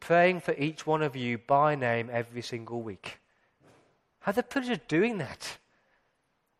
praying 0.00 0.40
for 0.40 0.54
each 0.54 0.86
one 0.86 1.02
of 1.02 1.14
you 1.14 1.38
by 1.38 1.74
name 1.74 2.08
every 2.10 2.42
single 2.42 2.82
week. 2.82 3.18
I 4.22 4.26
have 4.26 4.36
the 4.36 4.42
privilege 4.42 4.78
of 4.78 4.88
doing 4.88 5.18
that. 5.18 5.58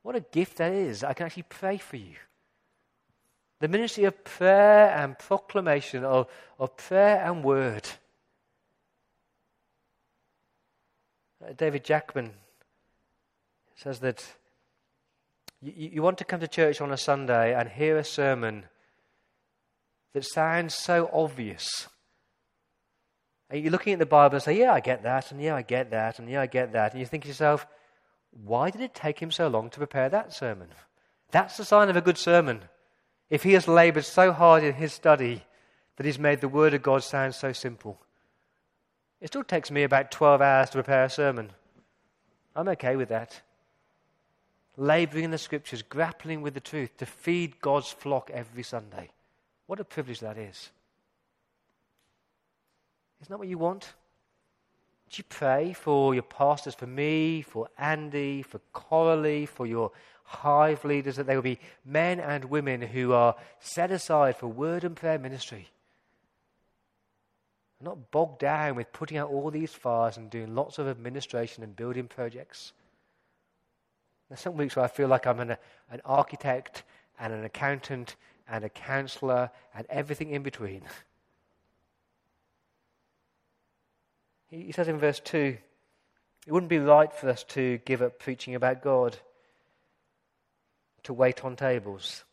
What 0.02 0.16
a 0.16 0.20
gift 0.20 0.58
that 0.58 0.72
is. 0.72 1.02
I 1.02 1.14
can 1.14 1.26
actually 1.26 1.44
pray 1.44 1.78
for 1.78 1.96
you. 1.96 2.16
The 3.60 3.68
ministry 3.68 4.04
of 4.04 4.24
prayer 4.24 4.90
and 4.90 5.18
proclamation, 5.18 6.04
of, 6.04 6.26
of 6.58 6.76
prayer 6.76 7.24
and 7.24 7.44
word. 7.44 7.88
David 11.56 11.84
Jackman 11.84 12.32
says 13.76 14.00
that 14.00 14.24
you, 15.60 15.90
you 15.94 16.02
want 16.02 16.18
to 16.18 16.24
come 16.24 16.40
to 16.40 16.48
church 16.48 16.80
on 16.80 16.92
a 16.92 16.96
Sunday 16.96 17.54
and 17.54 17.68
hear 17.68 17.96
a 17.96 18.04
sermon 18.04 18.64
that 20.12 20.24
sounds 20.24 20.74
so 20.74 21.08
obvious. 21.12 21.88
And 23.50 23.62
you're 23.62 23.70
looking 23.70 23.92
at 23.92 23.98
the 23.98 24.06
Bible 24.06 24.36
and 24.36 24.42
say, 24.42 24.58
Yeah, 24.58 24.72
I 24.72 24.80
get 24.80 25.02
that, 25.02 25.30
and 25.30 25.40
yeah, 25.40 25.54
I 25.54 25.62
get 25.62 25.90
that, 25.90 26.18
and 26.18 26.28
yeah, 26.28 26.40
I 26.40 26.46
get 26.46 26.72
that. 26.72 26.92
And 26.92 27.00
you 27.00 27.06
think 27.06 27.24
to 27.24 27.28
yourself, 27.28 27.66
Why 28.30 28.70
did 28.70 28.80
it 28.80 28.94
take 28.94 29.20
him 29.20 29.30
so 29.30 29.48
long 29.48 29.70
to 29.70 29.78
prepare 29.78 30.08
that 30.08 30.32
sermon? 30.32 30.68
That's 31.30 31.56
the 31.56 31.64
sign 31.64 31.88
of 31.88 31.96
a 31.96 32.00
good 32.00 32.18
sermon. 32.18 32.62
If 33.30 33.42
he 33.42 33.52
has 33.52 33.68
labored 33.68 34.04
so 34.04 34.32
hard 34.32 34.62
in 34.62 34.74
his 34.74 34.92
study 34.92 35.42
that 35.96 36.06
he's 36.06 36.18
made 36.18 36.40
the 36.40 36.48
Word 36.48 36.74
of 36.74 36.82
God 36.82 37.02
sound 37.02 37.34
so 37.34 37.52
simple. 37.52 38.00
It 39.20 39.28
still 39.28 39.44
takes 39.44 39.70
me 39.70 39.82
about 39.84 40.10
12 40.10 40.40
hours 40.40 40.70
to 40.70 40.78
prepare 40.78 41.04
a 41.04 41.10
sermon. 41.10 41.50
I'm 42.56 42.68
okay 42.68 42.96
with 42.96 43.08
that. 43.10 43.40
Laboring 44.76 45.24
in 45.24 45.30
the 45.30 45.38
Scriptures, 45.38 45.82
grappling 45.82 46.42
with 46.42 46.54
the 46.54 46.60
truth 46.60 46.96
to 46.96 47.06
feed 47.06 47.60
God's 47.60 47.90
flock 47.90 48.30
every 48.32 48.62
Sunday. 48.62 49.10
What 49.72 49.80
a 49.80 49.84
privilege 49.84 50.20
that 50.20 50.36
is. 50.36 50.68
Isn't 53.22 53.30
that 53.30 53.38
what 53.38 53.48
you 53.48 53.56
want? 53.56 53.94
Do 55.08 55.16
you 55.16 55.24
pray 55.30 55.72
for 55.72 56.12
your 56.12 56.24
pastors, 56.24 56.74
for 56.74 56.86
me, 56.86 57.40
for 57.40 57.68
Andy, 57.78 58.42
for 58.42 58.60
Coralie, 58.74 59.46
for 59.46 59.66
your 59.66 59.90
hive 60.24 60.84
leaders, 60.84 61.16
that 61.16 61.26
they 61.26 61.34
will 61.36 61.42
be 61.42 61.58
men 61.86 62.20
and 62.20 62.44
women 62.44 62.82
who 62.82 63.14
are 63.14 63.34
set 63.60 63.90
aside 63.90 64.36
for 64.36 64.46
word 64.46 64.84
and 64.84 64.94
prayer 64.94 65.18
ministry? 65.18 65.70
Not 67.80 68.10
bogged 68.10 68.40
down 68.40 68.74
with 68.74 68.92
putting 68.92 69.16
out 69.16 69.30
all 69.30 69.50
these 69.50 69.72
fires 69.72 70.18
and 70.18 70.28
doing 70.28 70.54
lots 70.54 70.78
of 70.78 70.86
administration 70.86 71.64
and 71.64 71.74
building 71.74 72.08
projects. 72.08 72.74
There's 74.28 74.40
some 74.40 74.58
weeks 74.58 74.76
where 74.76 74.84
I 74.84 74.88
feel 74.88 75.08
like 75.08 75.26
I'm 75.26 75.40
an, 75.40 75.56
an 75.90 76.02
architect 76.04 76.82
and 77.18 77.32
an 77.32 77.44
accountant 77.44 78.16
and 78.52 78.64
a 78.64 78.68
counselor 78.68 79.50
and 79.74 79.86
everything 79.90 80.30
in 80.30 80.42
between. 80.42 80.82
He 84.50 84.70
says 84.70 84.86
in 84.86 84.98
verse 84.98 85.18
2 85.18 85.56
it 86.46 86.52
wouldn't 86.52 86.68
be 86.68 86.78
right 86.78 87.10
for 87.10 87.30
us 87.30 87.42
to 87.44 87.78
give 87.86 88.02
up 88.02 88.18
preaching 88.18 88.54
about 88.54 88.82
God, 88.82 89.16
to 91.04 91.14
wait 91.14 91.42
on 91.42 91.56
tables. 91.56 92.24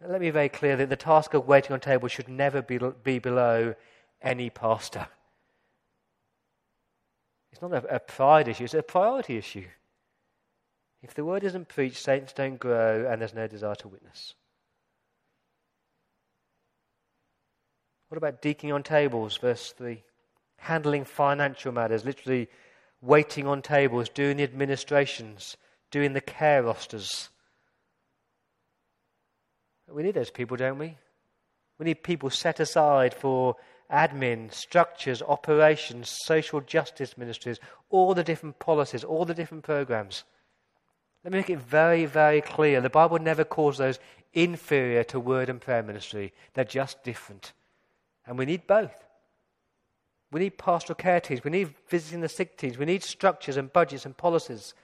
let 0.00 0.20
me 0.20 0.26
be 0.26 0.30
very 0.32 0.48
clear 0.48 0.76
that 0.76 0.88
the 0.88 0.96
task 0.96 1.32
of 1.32 1.46
waiting 1.46 1.74
on 1.74 1.78
tables 1.78 2.10
should 2.10 2.28
never 2.28 2.60
be, 2.60 2.80
be 3.04 3.20
below 3.20 3.76
any 4.20 4.50
pastor. 4.50 5.06
It's 7.52 7.62
not 7.62 7.72
a, 7.72 7.94
a 7.94 8.00
pride 8.00 8.48
issue, 8.48 8.64
it's 8.64 8.74
a 8.74 8.82
priority 8.82 9.36
issue. 9.36 9.66
If 11.04 11.14
the 11.14 11.24
word 11.24 11.44
isn't 11.44 11.68
preached, 11.68 11.98
saints 12.02 12.32
don't 12.32 12.58
grow 12.58 13.06
and 13.08 13.20
there's 13.20 13.32
no 13.32 13.46
desire 13.46 13.76
to 13.76 13.86
witness. 13.86 14.34
What 18.14 18.18
about 18.18 18.42
deaconing 18.42 18.72
on 18.72 18.84
tables? 18.84 19.38
Verse 19.38 19.72
3 19.72 20.00
handling 20.58 21.04
financial 21.04 21.72
matters, 21.72 22.04
literally 22.04 22.48
waiting 23.02 23.44
on 23.44 23.60
tables, 23.60 24.08
doing 24.08 24.36
the 24.36 24.44
administrations, 24.44 25.56
doing 25.90 26.12
the 26.12 26.20
care 26.20 26.62
rosters. 26.62 27.28
We 29.88 30.04
need 30.04 30.14
those 30.14 30.30
people, 30.30 30.56
don't 30.56 30.78
we? 30.78 30.96
We 31.80 31.86
need 31.86 32.04
people 32.04 32.30
set 32.30 32.60
aside 32.60 33.14
for 33.14 33.56
admin, 33.92 34.54
structures, 34.54 35.20
operations, 35.20 36.16
social 36.22 36.60
justice 36.60 37.18
ministries, 37.18 37.58
all 37.90 38.14
the 38.14 38.22
different 38.22 38.60
policies, 38.60 39.02
all 39.02 39.24
the 39.24 39.34
different 39.34 39.64
programs. 39.64 40.22
Let 41.24 41.32
me 41.32 41.40
make 41.40 41.50
it 41.50 41.58
very, 41.58 42.06
very 42.06 42.42
clear. 42.42 42.80
The 42.80 42.90
Bible 42.90 43.18
never 43.18 43.42
calls 43.42 43.78
those 43.78 43.98
inferior 44.32 45.02
to 45.02 45.18
word 45.18 45.48
and 45.48 45.60
prayer 45.60 45.82
ministry. 45.82 46.32
They're 46.54 46.64
just 46.64 47.02
different. 47.02 47.52
And 48.26 48.38
we 48.38 48.46
need 48.46 48.66
both. 48.66 48.94
We 50.32 50.40
need 50.40 50.58
pastoral 50.58 50.96
care 50.96 51.20
teams. 51.20 51.44
We 51.44 51.50
need 51.50 51.74
visiting 51.88 52.20
the 52.20 52.28
sick 52.28 52.56
teams. 52.56 52.78
We 52.78 52.86
need 52.86 53.02
structures 53.02 53.56
and 53.56 53.72
budgets 53.72 54.04
and 54.04 54.16
policies. 54.16 54.74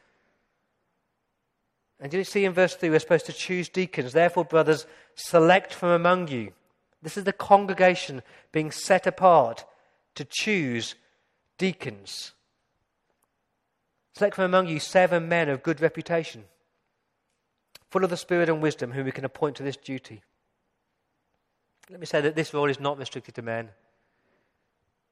And 1.99 2.13
you 2.13 2.25
see 2.25 2.45
in 2.45 2.53
verse 2.53 2.75
3, 2.77 2.91
we're 2.91 2.99
supposed 2.99 3.27
to 3.27 3.33
choose 3.33 3.69
deacons. 3.69 4.13
Therefore, 4.13 4.45
brothers, 4.45 4.87
select 5.15 5.75
from 5.75 5.91
among 5.91 6.29
you. 6.29 6.53
This 7.03 7.17
is 7.17 7.25
the 7.25 7.33
congregation 7.33 8.23
being 8.53 8.71
set 8.71 9.07
apart 9.07 9.65
to 10.15 10.25
choose 10.25 10.95
deacons. 11.59 12.33
Select 14.15 14.37
from 14.37 14.45
among 14.45 14.69
you 14.69 14.81
seven 14.81 15.29
men 15.29 15.49
of 15.49 15.63
good 15.63 15.81
reputation, 15.81 16.45
full 17.91 18.05
of 18.05 18.11
the 18.11 18.17
Spirit 18.17 18.49
and 18.49 18.63
wisdom, 18.63 18.93
whom 18.93 19.05
we 19.07 19.13
can 19.13 19.25
appoint 19.25 19.57
to 19.57 19.63
this 19.63 19.77
duty. 19.77 20.23
Let 21.91 21.99
me 21.99 22.07
say 22.07 22.21
that 22.21 22.37
this 22.37 22.55
role 22.55 22.71
is 22.71 22.79
not 22.79 22.99
restricted 22.99 23.35
to 23.35 23.43
men. 23.43 23.69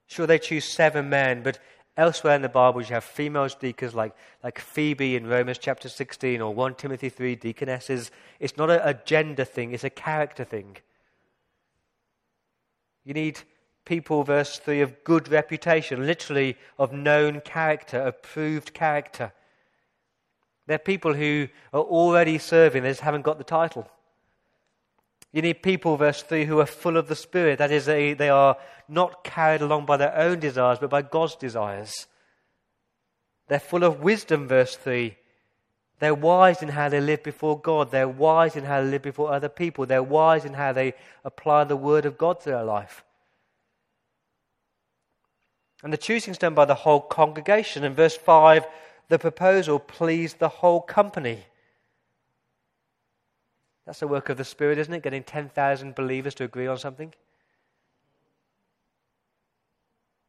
Sure, 0.07 0.27
they 0.27 0.39
choose 0.39 0.65
seven 0.65 1.09
men, 1.09 1.43
but 1.43 1.59
elsewhere 1.97 2.37
in 2.37 2.43
the 2.43 2.49
Bible, 2.49 2.81
you 2.81 2.95
have 2.95 3.03
female 3.03 3.49
deacons 3.49 3.95
like, 3.95 4.15
like 4.45 4.61
Phoebe 4.61 5.17
in 5.17 5.27
Romans 5.27 5.59
chapter 5.59 5.89
16 5.89 6.41
or 6.41 6.55
1 6.55 6.75
Timothy 6.77 7.09
3 7.09 7.35
deaconesses. 7.35 8.13
It's 8.39 8.57
not 8.57 8.71
a, 8.71 8.89
a 8.89 8.95
gender 8.95 9.45
thing, 9.45 9.73
it's 9.73 9.85
a 9.85 9.91
character 9.91 10.45
thing. 10.45 10.77
You 13.05 13.13
need 13.13 13.41
people, 13.85 14.23
verse 14.23 14.59
3, 14.59 14.81
of 14.81 15.03
good 15.03 15.29
reputation, 15.29 16.07
literally 16.07 16.57
of 16.79 16.93
known 16.93 17.41
character, 17.41 18.01
approved 18.01 18.73
character. 18.73 19.33
They're 20.69 20.79
people 20.79 21.15
who 21.15 21.49
are 21.73 21.81
already 21.81 22.39
serving, 22.39 22.85
they 22.85 22.91
just 22.91 23.01
haven't 23.01 23.23
got 23.23 23.39
the 23.39 23.45
title. 23.45 23.91
You 25.33 25.43
need 25.43 25.63
people, 25.63 25.97
verse 25.97 26.23
3, 26.23 26.47
who 26.47 26.59
are 26.61 26.67
full 26.67 26.97
of 26.97 27.09
the 27.09 27.17
Spirit. 27.17 27.59
That 27.59 27.71
is, 27.71 27.87
they, 27.87 28.15
they 28.15 28.31
are 28.31 28.57
not 28.89 29.25
carried 29.25 29.61
along 29.61 29.87
by 29.87 29.99
their 29.99 30.17
own 30.17 30.41
desires, 30.41 30.79
but 30.81 30.91
by 30.91 31.03
God's 31.03 31.37
desires. 31.37 32.07
They're 33.49 33.61
full 33.61 33.85
of 33.85 34.01
wisdom, 34.01 34.49
verse 34.49 34.77
3. 34.77 35.17
They're 36.01 36.15
wise 36.15 36.63
in 36.63 36.69
how 36.69 36.89
they 36.89 37.01
live 37.01 37.23
before 37.23 37.59
God. 37.61 37.91
They're 37.91 38.09
wise 38.09 38.57
in 38.57 38.65
how 38.65 38.83
they 38.83 38.89
live 38.89 39.03
before 39.03 39.33
other 39.33 39.49
people. 39.49 39.85
They're 39.85 40.03
wise 40.03 40.45
in 40.45 40.55
how 40.55 40.73
they 40.73 40.95
apply 41.25 41.65
the 41.65 41.77
Word 41.77 42.07
of 42.07 42.17
God 42.17 42.41
to 42.41 42.51
their 42.51 42.65
life. 42.65 43.05
And 45.83 45.93
the 45.93 45.97
choosing 45.97 46.33
is 46.33 46.39
done 46.39 46.55
by 46.55 46.65
the 46.65 46.75
whole 46.75 47.01
congregation. 47.01 47.85
In 47.85 47.95
verse 47.95 48.17
5, 48.17 48.67
the 49.09 49.19
proposal 49.19 49.79
pleased 49.79 50.39
the 50.39 50.49
whole 50.49 50.81
company. 50.81 51.45
That's 53.89 54.01
the 54.01 54.07
work 54.07 54.29
of 54.29 54.37
the 54.37 54.45
Spirit, 54.45 54.77
isn't 54.77 54.93
it? 54.93 55.03
Getting 55.03 55.23
10,000 55.23 55.95
believers 55.95 56.35
to 56.35 56.45
agree 56.45 56.67
on 56.67 56.77
something. 56.77 57.15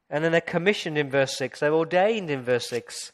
And 0.09 0.23
then 0.23 0.31
they're 0.31 0.39
commissioned 0.39 0.97
in 0.97 1.09
verse 1.09 1.37
6. 1.37 1.59
They're 1.59 1.73
ordained 1.73 2.29
in 2.29 2.41
verse 2.41 2.69
6. 2.69 3.11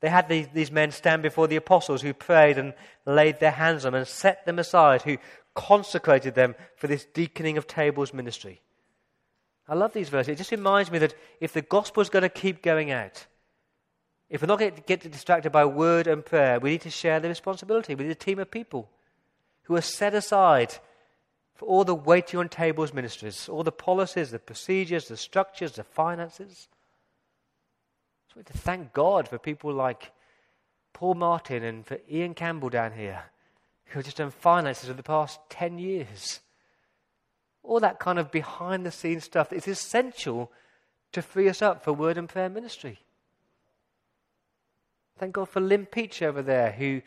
They 0.00 0.10
had 0.10 0.28
these, 0.28 0.46
these 0.54 0.70
men 0.70 0.92
stand 0.92 1.24
before 1.24 1.48
the 1.48 1.56
apostles 1.56 2.02
who 2.02 2.14
prayed 2.14 2.56
and 2.56 2.72
laid 3.04 3.40
their 3.40 3.50
hands 3.50 3.84
on 3.84 3.94
them 3.94 4.02
and 4.02 4.06
set 4.06 4.46
them 4.46 4.60
aside, 4.60 5.02
who 5.02 5.18
consecrated 5.56 6.36
them 6.36 6.54
for 6.76 6.86
this 6.86 7.04
deaconing 7.06 7.58
of 7.58 7.66
tables 7.66 8.14
ministry. 8.14 8.60
I 9.66 9.74
love 9.74 9.92
these 9.92 10.08
verses. 10.08 10.34
It 10.34 10.38
just 10.38 10.52
reminds 10.52 10.92
me 10.92 10.98
that 11.00 11.16
if 11.40 11.52
the 11.52 11.62
gospel 11.62 12.00
is 12.00 12.10
going 12.10 12.22
to 12.22 12.28
keep 12.28 12.62
going 12.62 12.92
out, 12.92 13.26
if 14.30 14.40
we're 14.40 14.46
not 14.46 14.60
going 14.60 14.76
to 14.76 14.82
get 14.82 15.10
distracted 15.10 15.50
by 15.50 15.64
word 15.64 16.06
and 16.06 16.24
prayer, 16.24 16.60
we 16.60 16.70
need 16.70 16.82
to 16.82 16.90
share 16.90 17.18
the 17.18 17.28
responsibility. 17.28 17.96
We 17.96 18.04
need 18.04 18.12
a 18.12 18.14
team 18.14 18.38
of 18.38 18.52
people 18.52 18.88
who 19.68 19.76
are 19.76 19.82
set 19.82 20.14
aside 20.14 20.74
for 21.54 21.66
all 21.66 21.84
the 21.84 21.94
waiting 21.94 22.40
on 22.40 22.48
tables 22.48 22.94
ministries, 22.94 23.50
all 23.50 23.62
the 23.62 23.70
policies, 23.70 24.30
the 24.30 24.38
procedures, 24.38 25.08
the 25.08 25.16
structures, 25.16 25.72
the 25.72 25.84
finances. 25.84 26.68
So 28.28 28.34
we 28.36 28.40
have 28.40 28.46
to 28.46 28.58
thank 28.58 28.94
God 28.94 29.28
for 29.28 29.38
people 29.38 29.72
like 29.72 30.12
Paul 30.94 31.14
Martin 31.14 31.62
and 31.62 31.86
for 31.86 31.98
Ian 32.10 32.32
Campbell 32.32 32.70
down 32.70 32.92
here, 32.92 33.24
who 33.86 33.98
have 33.98 34.06
just 34.06 34.16
done 34.16 34.30
finances 34.30 34.88
for 34.88 34.94
the 34.94 35.02
past 35.02 35.38
10 35.50 35.78
years. 35.78 36.40
All 37.62 37.80
that 37.80 37.98
kind 37.98 38.18
of 38.18 38.30
behind 38.30 38.86
the 38.86 38.90
scenes 38.90 39.24
stuff 39.24 39.52
is 39.52 39.68
essential 39.68 40.50
to 41.12 41.20
free 41.20 41.48
us 41.48 41.60
up 41.60 41.84
for 41.84 41.92
word 41.92 42.16
and 42.16 42.28
prayer 42.28 42.48
ministry. 42.48 43.00
Thank 45.18 45.34
God 45.34 45.50
for 45.50 45.60
Lynn 45.60 45.84
Peach 45.84 46.22
over 46.22 46.40
there, 46.40 46.72
who 46.72 47.02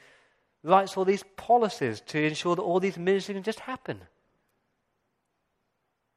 writes 0.63 0.95
all 0.95 1.05
these 1.05 1.23
policies 1.37 2.01
to 2.07 2.23
ensure 2.23 2.55
that 2.55 2.61
all 2.61 2.79
these 2.79 2.97
ministries 2.97 3.35
can 3.35 3.43
just 3.43 3.61
happen. 3.61 4.01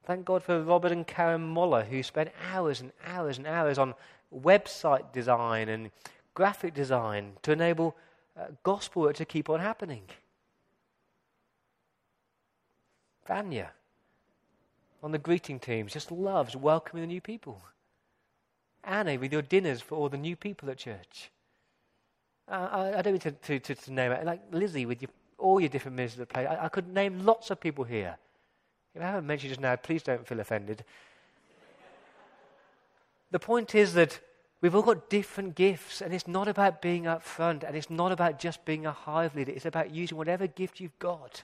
Thank 0.07 0.27
God 0.27 0.43
for 0.43 0.63
Robert 0.63 0.93
and 0.93 1.07
Karen 1.07 1.43
Moller, 1.43 1.85
who 1.85 2.03
spent 2.03 2.31
hours 2.53 2.81
and 2.81 2.93
hours 3.07 3.39
and 3.39 3.47
hours 3.47 3.79
on 3.79 3.95
website 4.35 5.13
design 5.13 5.69
and 5.69 5.91
graphic 6.35 6.75
design 6.75 7.33
to 7.43 7.53
enable 7.53 7.97
uh, 8.39 8.47
gospel 8.63 9.03
work 9.03 9.17
to 9.17 9.25
keep 9.25 9.49
on 9.49 9.61
happening. 9.61 10.03
Vanya, 13.27 13.71
on 15.03 15.13
the 15.13 15.19
greeting 15.19 15.59
teams, 15.59 15.93
just 15.93 16.13
loves 16.13 16.55
welcoming 16.55 17.03
the 17.03 17.07
new 17.07 17.21
people. 17.21 17.63
Anna, 18.83 19.19
with 19.19 19.33
your 19.33 19.43
dinners 19.43 19.81
for 19.81 19.97
all 19.97 20.11
the 20.11 20.19
new 20.19 20.37
people 20.37 20.69
at 20.69 20.77
church. 20.77 21.31
Uh, 22.49 22.93
I, 22.97 23.03
don't 23.03 23.15
mean 23.15 23.21
to, 23.21 23.31
to, 23.31 23.59
to, 23.59 23.75
to, 23.75 23.93
name 23.93 24.13
it. 24.13 24.25
Like 24.25 24.43
Lizzie, 24.53 24.85
with 24.85 25.01
your, 25.01 25.11
all 25.39 25.61
your 25.61 25.71
different 25.71 25.97
ministers 25.97 26.19
that 26.19 26.29
play. 26.29 26.47
I, 26.47 26.67
I 26.67 26.69
could 26.69 26.89
name 26.89 27.25
lots 27.25 27.51
of 27.51 27.59
people 27.59 27.85
here. 27.85 28.17
If 28.95 29.03
I 29.03 29.07
haven't 29.07 29.27
mentioned 29.27 29.51
just 29.51 29.61
now, 29.61 29.75
please 29.77 30.03
don't 30.03 30.27
feel 30.27 30.41
offended. 30.41 30.85
the 33.31 33.39
point 33.39 33.75
is 33.75 33.95
that 33.95 34.21
we've 34.61 34.75
all 34.75 34.83
got 34.83 35.09
different 35.09 35.55
gifts, 35.55 36.03
and 36.03 36.13
it's 36.13 36.29
not 36.29 36.47
about 36.47 36.83
being 36.83 37.07
up 37.07 37.23
front, 37.23 37.65
and 37.65 37.75
it's 37.75 37.91
not 37.91 38.13
about 38.13 38.39
just 38.39 38.65
being 38.65 38.85
a 38.85 38.93
hive 38.93 39.35
leader. 39.35 39.53
It's 39.53 39.67
about 39.67 39.91
using 39.91 40.19
whatever 40.19 40.47
gift 40.47 40.81
you've 40.81 40.99
got 40.99 41.43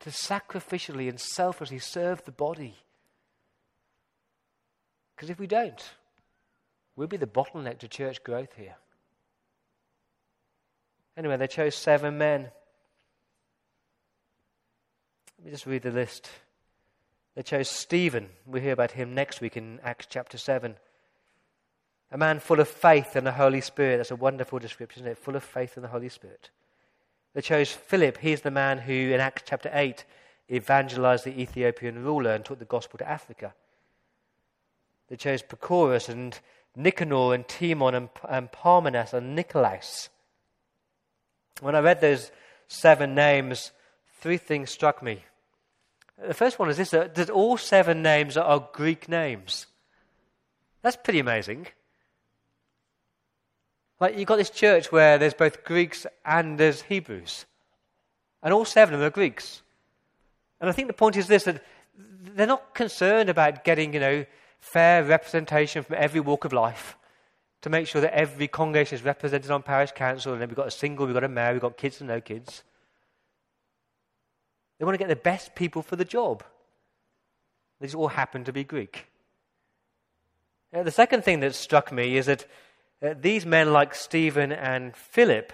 to 0.00 0.10
sacrificially 0.10 1.08
and 1.08 1.18
selflessly 1.18 1.78
serve 1.78 2.24
the 2.24 2.32
body. 2.32 2.74
Because 5.14 5.30
if 5.30 5.38
we 5.38 5.46
don't, 5.46 5.82
we'll 6.94 7.08
be 7.08 7.16
the 7.16 7.26
bottleneck 7.26 7.78
to 7.78 7.88
church 7.88 8.22
growth 8.22 8.54
here. 8.56 8.76
Anyway, 11.16 11.36
they 11.36 11.46
chose 11.46 11.74
seven 11.74 12.18
men. 12.18 12.50
Let 15.38 15.44
me 15.44 15.50
just 15.50 15.66
read 15.66 15.82
the 15.82 15.90
list. 15.90 16.28
They 17.34 17.42
chose 17.42 17.68
Stephen. 17.68 18.28
We 18.46 18.60
hear 18.60 18.72
about 18.72 18.92
him 18.92 19.14
next 19.14 19.40
week 19.40 19.56
in 19.56 19.80
Acts 19.82 20.06
chapter 20.08 20.38
7. 20.38 20.76
A 22.12 22.18
man 22.18 22.38
full 22.38 22.60
of 22.60 22.68
faith 22.68 23.16
and 23.16 23.26
the 23.26 23.32
Holy 23.32 23.60
Spirit. 23.60 23.96
That's 23.96 24.10
a 24.10 24.16
wonderful 24.16 24.58
description, 24.58 25.02
isn't 25.02 25.12
it? 25.12 25.18
Full 25.18 25.36
of 25.36 25.42
faith 25.42 25.76
and 25.76 25.84
the 25.84 25.88
Holy 25.88 26.08
Spirit. 26.08 26.50
They 27.34 27.40
chose 27.40 27.72
Philip. 27.72 28.18
He's 28.18 28.42
the 28.42 28.50
man 28.50 28.78
who, 28.78 28.92
in 28.92 29.20
Acts 29.20 29.42
chapter 29.44 29.70
8, 29.72 30.04
evangelized 30.50 31.24
the 31.24 31.40
Ethiopian 31.40 32.04
ruler 32.04 32.32
and 32.32 32.44
took 32.44 32.60
the 32.60 32.64
gospel 32.64 32.98
to 32.98 33.08
Africa. 33.08 33.54
They 35.08 35.16
chose 35.16 35.42
Prochorus 35.42 36.08
and 36.08 36.38
Nicanor 36.76 37.34
and 37.34 37.46
Timon 37.46 37.94
and, 37.94 38.08
and 38.28 38.50
Parmenas 38.50 39.12
and 39.12 39.34
Nicolaus. 39.34 40.08
When 41.60 41.74
I 41.74 41.80
read 41.80 42.00
those 42.00 42.30
seven 42.68 43.14
names, 43.14 43.72
three 44.20 44.36
things 44.36 44.70
struck 44.70 45.02
me. 45.02 45.24
The 46.26 46.34
first 46.34 46.58
one 46.58 46.70
is 46.70 46.76
this 46.76 46.90
that 46.90 47.30
all 47.30 47.56
seven 47.56 48.02
names 48.02 48.36
are 48.36 48.68
Greek 48.72 49.08
names. 49.08 49.66
That's 50.82 50.96
pretty 50.96 51.18
amazing. 51.18 51.66
Like 54.00 54.18
you've 54.18 54.28
got 54.28 54.36
this 54.36 54.50
church 54.50 54.92
where 54.92 55.18
there's 55.18 55.34
both 55.34 55.64
Greeks 55.64 56.06
and 56.24 56.58
there's 56.58 56.82
Hebrews. 56.82 57.46
And 58.42 58.52
all 58.52 58.64
seven 58.64 58.94
of 58.94 59.00
them 59.00 59.06
are 59.06 59.10
Greeks. 59.10 59.62
And 60.60 60.68
I 60.68 60.72
think 60.72 60.88
the 60.88 60.94
point 60.94 61.16
is 61.16 61.26
this 61.26 61.44
that 61.44 61.64
they're 61.96 62.46
not 62.46 62.74
concerned 62.74 63.30
about 63.30 63.64
getting, 63.64 63.94
you 63.94 64.00
know, 64.00 64.26
fair 64.60 65.04
representation 65.04 65.82
from 65.82 65.96
every 65.98 66.20
walk 66.20 66.44
of 66.44 66.52
life 66.52 66.96
to 67.64 67.70
make 67.70 67.86
sure 67.86 68.02
that 68.02 68.12
every 68.12 68.46
congregation 68.46 68.96
is 68.96 69.02
represented 69.02 69.50
on 69.50 69.62
parish 69.62 69.90
council, 69.92 70.34
and 70.34 70.42
then 70.42 70.50
we've 70.50 70.56
got 70.56 70.66
a 70.66 70.70
single, 70.70 71.06
we've 71.06 71.14
got 71.14 71.24
a 71.24 71.28
mayor, 71.28 71.52
we've 71.52 71.62
got 71.62 71.78
kids 71.78 71.98
and 71.98 72.08
no 72.08 72.20
kids. 72.20 72.62
They 74.78 74.84
want 74.84 74.96
to 74.96 74.98
get 74.98 75.08
the 75.08 75.16
best 75.16 75.54
people 75.54 75.80
for 75.80 75.96
the 75.96 76.04
job. 76.04 76.44
These 77.80 77.94
all 77.94 78.08
happen 78.08 78.44
to 78.44 78.52
be 78.52 78.64
Greek. 78.64 79.06
Now, 80.74 80.82
the 80.82 80.90
second 80.90 81.24
thing 81.24 81.40
that 81.40 81.54
struck 81.54 81.90
me 81.90 82.18
is 82.18 82.26
that 82.26 82.44
uh, 83.02 83.14
these 83.18 83.46
men, 83.46 83.72
like 83.72 83.94
Stephen 83.94 84.52
and 84.52 84.94
Philip, 84.94 85.50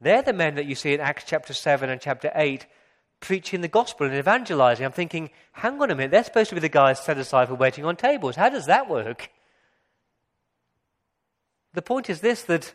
they're 0.00 0.22
the 0.22 0.32
men 0.32 0.54
that 0.54 0.66
you 0.66 0.76
see 0.76 0.94
in 0.94 1.00
Acts 1.00 1.24
chapter 1.26 1.52
7 1.52 1.90
and 1.90 2.00
chapter 2.00 2.30
8 2.32 2.64
preaching 3.18 3.60
the 3.60 3.66
gospel 3.66 4.06
and 4.06 4.14
evangelizing. 4.14 4.86
I'm 4.86 4.92
thinking, 4.92 5.30
hang 5.50 5.82
on 5.82 5.90
a 5.90 5.96
minute, 5.96 6.12
they're 6.12 6.22
supposed 6.22 6.50
to 6.50 6.54
be 6.54 6.60
the 6.60 6.68
guys 6.68 7.02
set 7.02 7.18
aside 7.18 7.48
for 7.48 7.56
waiting 7.56 7.84
on 7.84 7.96
tables. 7.96 8.36
How 8.36 8.50
does 8.50 8.66
that 8.66 8.88
work? 8.88 9.28
The 11.74 11.82
point 11.82 12.10
is 12.10 12.20
this 12.20 12.42
that 12.42 12.74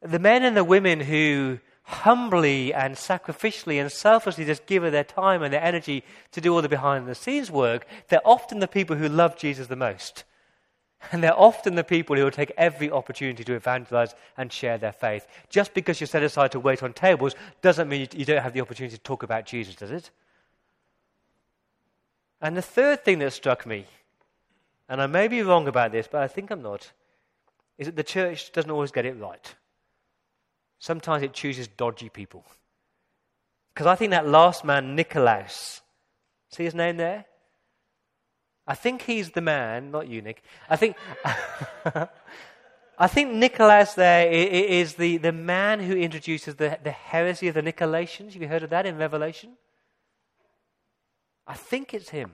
the 0.00 0.18
men 0.18 0.42
and 0.42 0.56
the 0.56 0.64
women 0.64 1.00
who 1.00 1.58
humbly 1.84 2.72
and 2.72 2.94
sacrificially 2.94 3.80
and 3.80 3.90
selflessly 3.90 4.44
just 4.44 4.66
give 4.66 4.82
their 4.82 5.04
time 5.04 5.42
and 5.42 5.52
their 5.52 5.62
energy 5.62 6.04
to 6.30 6.40
do 6.40 6.54
all 6.54 6.62
the 6.62 6.68
behind 6.68 7.06
the 7.06 7.14
scenes 7.14 7.50
work, 7.50 7.86
they're 8.08 8.26
often 8.26 8.60
the 8.60 8.68
people 8.68 8.96
who 8.96 9.08
love 9.08 9.36
Jesus 9.36 9.66
the 9.66 9.76
most. 9.76 10.24
And 11.10 11.22
they're 11.22 11.38
often 11.38 11.74
the 11.74 11.82
people 11.82 12.14
who 12.14 12.22
will 12.22 12.30
take 12.30 12.52
every 12.56 12.88
opportunity 12.90 13.42
to 13.42 13.54
evangelize 13.54 14.14
and 14.36 14.52
share 14.52 14.78
their 14.78 14.92
faith. 14.92 15.26
Just 15.50 15.74
because 15.74 16.00
you're 16.00 16.06
set 16.06 16.22
aside 16.22 16.52
to 16.52 16.60
wait 16.60 16.82
on 16.82 16.92
tables 16.92 17.34
doesn't 17.60 17.88
mean 17.88 18.08
you 18.14 18.24
don't 18.24 18.42
have 18.42 18.52
the 18.52 18.60
opportunity 18.60 18.96
to 18.96 19.02
talk 19.02 19.24
about 19.24 19.44
Jesus, 19.44 19.74
does 19.74 19.90
it? 19.90 20.10
And 22.40 22.56
the 22.56 22.62
third 22.62 23.04
thing 23.04 23.18
that 23.18 23.32
struck 23.32 23.66
me, 23.66 23.86
and 24.88 25.02
I 25.02 25.06
may 25.06 25.26
be 25.26 25.42
wrong 25.42 25.66
about 25.66 25.90
this, 25.90 26.08
but 26.10 26.22
I 26.22 26.28
think 26.28 26.50
I'm 26.50 26.62
not, 26.62 26.92
is 27.82 27.86
that 27.86 27.96
the 27.96 28.02
church 28.02 28.52
doesn't 28.52 28.70
always 28.70 28.90
get 28.90 29.06
it 29.06 29.18
right. 29.18 29.54
Sometimes 30.78 31.22
it 31.22 31.32
chooses 31.32 31.68
dodgy 31.68 32.08
people. 32.08 32.44
Because 33.72 33.86
I 33.86 33.94
think 33.94 34.10
that 34.10 34.26
last 34.26 34.64
man, 34.64 34.96
Nicolaus, 34.96 35.80
see 36.50 36.64
his 36.64 36.74
name 36.74 36.96
there? 36.96 37.24
I 38.66 38.74
think 38.74 39.02
he's 39.02 39.30
the 39.30 39.40
man, 39.40 39.90
not 39.90 40.08
you, 40.08 40.22
Nick. 40.22 40.42
I 40.68 40.76
think, 40.76 40.96
I 42.98 43.06
think 43.08 43.32
Nicolaus 43.32 43.94
there 43.94 44.30
is 44.30 44.94
the, 44.94 45.16
the 45.18 45.32
man 45.32 45.80
who 45.80 45.94
introduces 45.94 46.56
the, 46.56 46.78
the 46.82 46.90
heresy 46.90 47.48
of 47.48 47.54
the 47.54 47.62
Nicolaitans. 47.62 48.32
Have 48.32 48.42
you 48.42 48.48
heard 48.48 48.62
of 48.62 48.70
that 48.70 48.86
in 48.86 48.96
Revelation? 48.96 49.50
I 51.46 51.54
think 51.54 51.92
it's 51.94 52.10
him. 52.10 52.32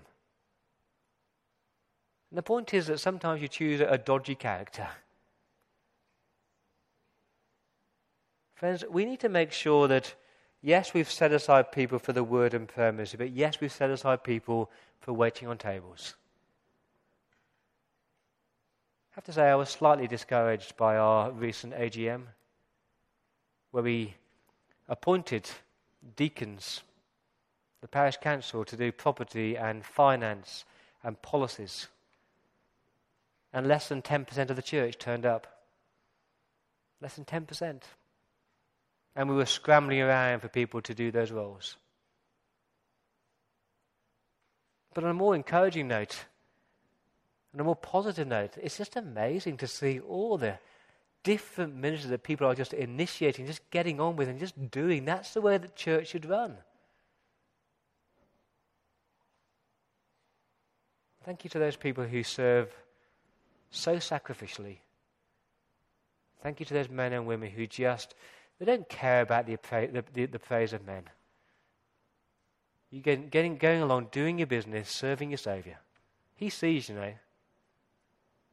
And 2.30 2.38
the 2.38 2.42
point 2.42 2.74
is 2.74 2.88
that 2.88 2.98
sometimes 2.98 3.40
you 3.40 3.48
choose 3.48 3.80
a 3.80 3.96
dodgy 3.96 4.34
character. 4.34 4.88
Friends, 8.58 8.84
we 8.90 9.04
need 9.04 9.20
to 9.20 9.28
make 9.28 9.52
sure 9.52 9.86
that, 9.86 10.16
yes, 10.62 10.92
we've 10.92 11.08
set 11.08 11.30
aside 11.30 11.70
people 11.70 12.00
for 12.00 12.12
the 12.12 12.24
word 12.24 12.54
and 12.54 12.66
prayer 12.66 12.90
ministry, 12.90 13.16
but 13.16 13.30
yes, 13.30 13.60
we've 13.60 13.70
set 13.70 13.88
aside 13.88 14.24
people 14.24 14.68
for 14.98 15.12
waiting 15.12 15.46
on 15.46 15.58
tables. 15.58 16.16
I 19.12 19.14
have 19.14 19.24
to 19.26 19.32
say, 19.32 19.48
I 19.48 19.54
was 19.54 19.68
slightly 19.68 20.08
discouraged 20.08 20.76
by 20.76 20.96
our 20.96 21.30
recent 21.30 21.72
AGM, 21.72 22.22
where 23.70 23.84
we 23.84 24.16
appointed 24.88 25.48
deacons, 26.16 26.82
the 27.80 27.86
parish 27.86 28.16
council, 28.16 28.64
to 28.64 28.76
do 28.76 28.90
property 28.90 29.56
and 29.56 29.84
finance 29.84 30.64
and 31.04 31.22
policies. 31.22 31.86
And 33.52 33.68
less 33.68 33.88
than 33.88 34.02
10% 34.02 34.50
of 34.50 34.56
the 34.56 34.62
church 34.62 34.98
turned 34.98 35.24
up. 35.24 35.46
Less 37.00 37.14
than 37.14 37.24
10%. 37.24 37.82
And 39.18 39.28
we 39.28 39.34
were 39.34 39.46
scrambling 39.46 40.00
around 40.00 40.38
for 40.38 40.48
people 40.48 40.80
to 40.82 40.94
do 40.94 41.10
those 41.10 41.32
roles. 41.32 41.76
But 44.94 45.02
on 45.02 45.10
a 45.10 45.14
more 45.14 45.34
encouraging 45.34 45.88
note, 45.88 46.24
on 47.52 47.58
a 47.58 47.64
more 47.64 47.74
positive 47.74 48.28
note, 48.28 48.52
it's 48.62 48.78
just 48.78 48.94
amazing 48.94 49.56
to 49.56 49.66
see 49.66 49.98
all 49.98 50.38
the 50.38 50.60
different 51.24 51.74
ministries 51.74 52.10
that 52.10 52.22
people 52.22 52.46
are 52.46 52.54
just 52.54 52.72
initiating, 52.72 53.44
just 53.46 53.68
getting 53.72 53.98
on 53.98 54.14
with, 54.14 54.28
and 54.28 54.38
just 54.38 54.70
doing. 54.70 55.04
That's 55.04 55.34
the 55.34 55.40
way 55.40 55.58
that 55.58 55.74
church 55.74 56.06
should 56.06 56.24
run. 56.24 56.56
Thank 61.24 61.42
you 61.42 61.50
to 61.50 61.58
those 61.58 61.76
people 61.76 62.04
who 62.04 62.22
serve 62.22 62.72
so 63.72 63.96
sacrificially. 63.96 64.76
Thank 66.40 66.60
you 66.60 66.66
to 66.66 66.74
those 66.74 66.88
men 66.88 67.12
and 67.12 67.26
women 67.26 67.50
who 67.50 67.66
just 67.66 68.14
they 68.58 68.66
don't 68.66 68.88
care 68.88 69.20
about 69.20 69.46
the, 69.46 69.56
the, 69.70 70.04
the, 70.12 70.26
the 70.26 70.38
praise 70.38 70.72
of 70.72 70.84
men. 70.84 71.04
You 72.90 73.00
get, 73.00 73.30
getting 73.30 73.56
going 73.56 73.82
along, 73.82 74.08
doing 74.10 74.38
your 74.38 74.46
business, 74.46 74.90
serving 74.90 75.30
your 75.30 75.38
Savior. 75.38 75.78
He 76.34 76.50
sees, 76.50 76.88
you 76.88 76.94
know, 76.94 77.12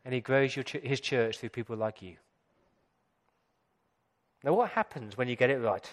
and 0.04 0.14
He 0.14 0.22
grows 0.22 0.52
ch- 0.52 0.78
His 0.84 1.00
church 1.00 1.40
through 1.40 1.50
people 1.50 1.76
like 1.76 2.02
you. 2.02 2.18
Now, 4.44 4.54
what 4.54 4.72
happens 4.72 5.18
when 5.18 5.28
you 5.28 5.36
get 5.36 5.50
it 5.50 5.58
right? 5.58 5.90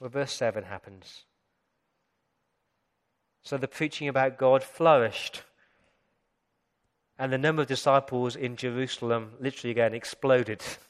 Well, 0.00 0.08
verse 0.08 0.32
7 0.32 0.64
happens. 0.64 1.24
So 3.42 3.58
the 3.58 3.68
preaching 3.68 4.08
about 4.08 4.38
God 4.38 4.62
flourished. 4.62 5.42
And 7.18 7.32
the 7.32 7.38
number 7.38 7.62
of 7.62 7.68
disciples 7.68 8.36
in 8.36 8.56
Jerusalem 8.56 9.32
literally 9.40 9.72
again 9.72 9.94
exploded. 9.94 10.62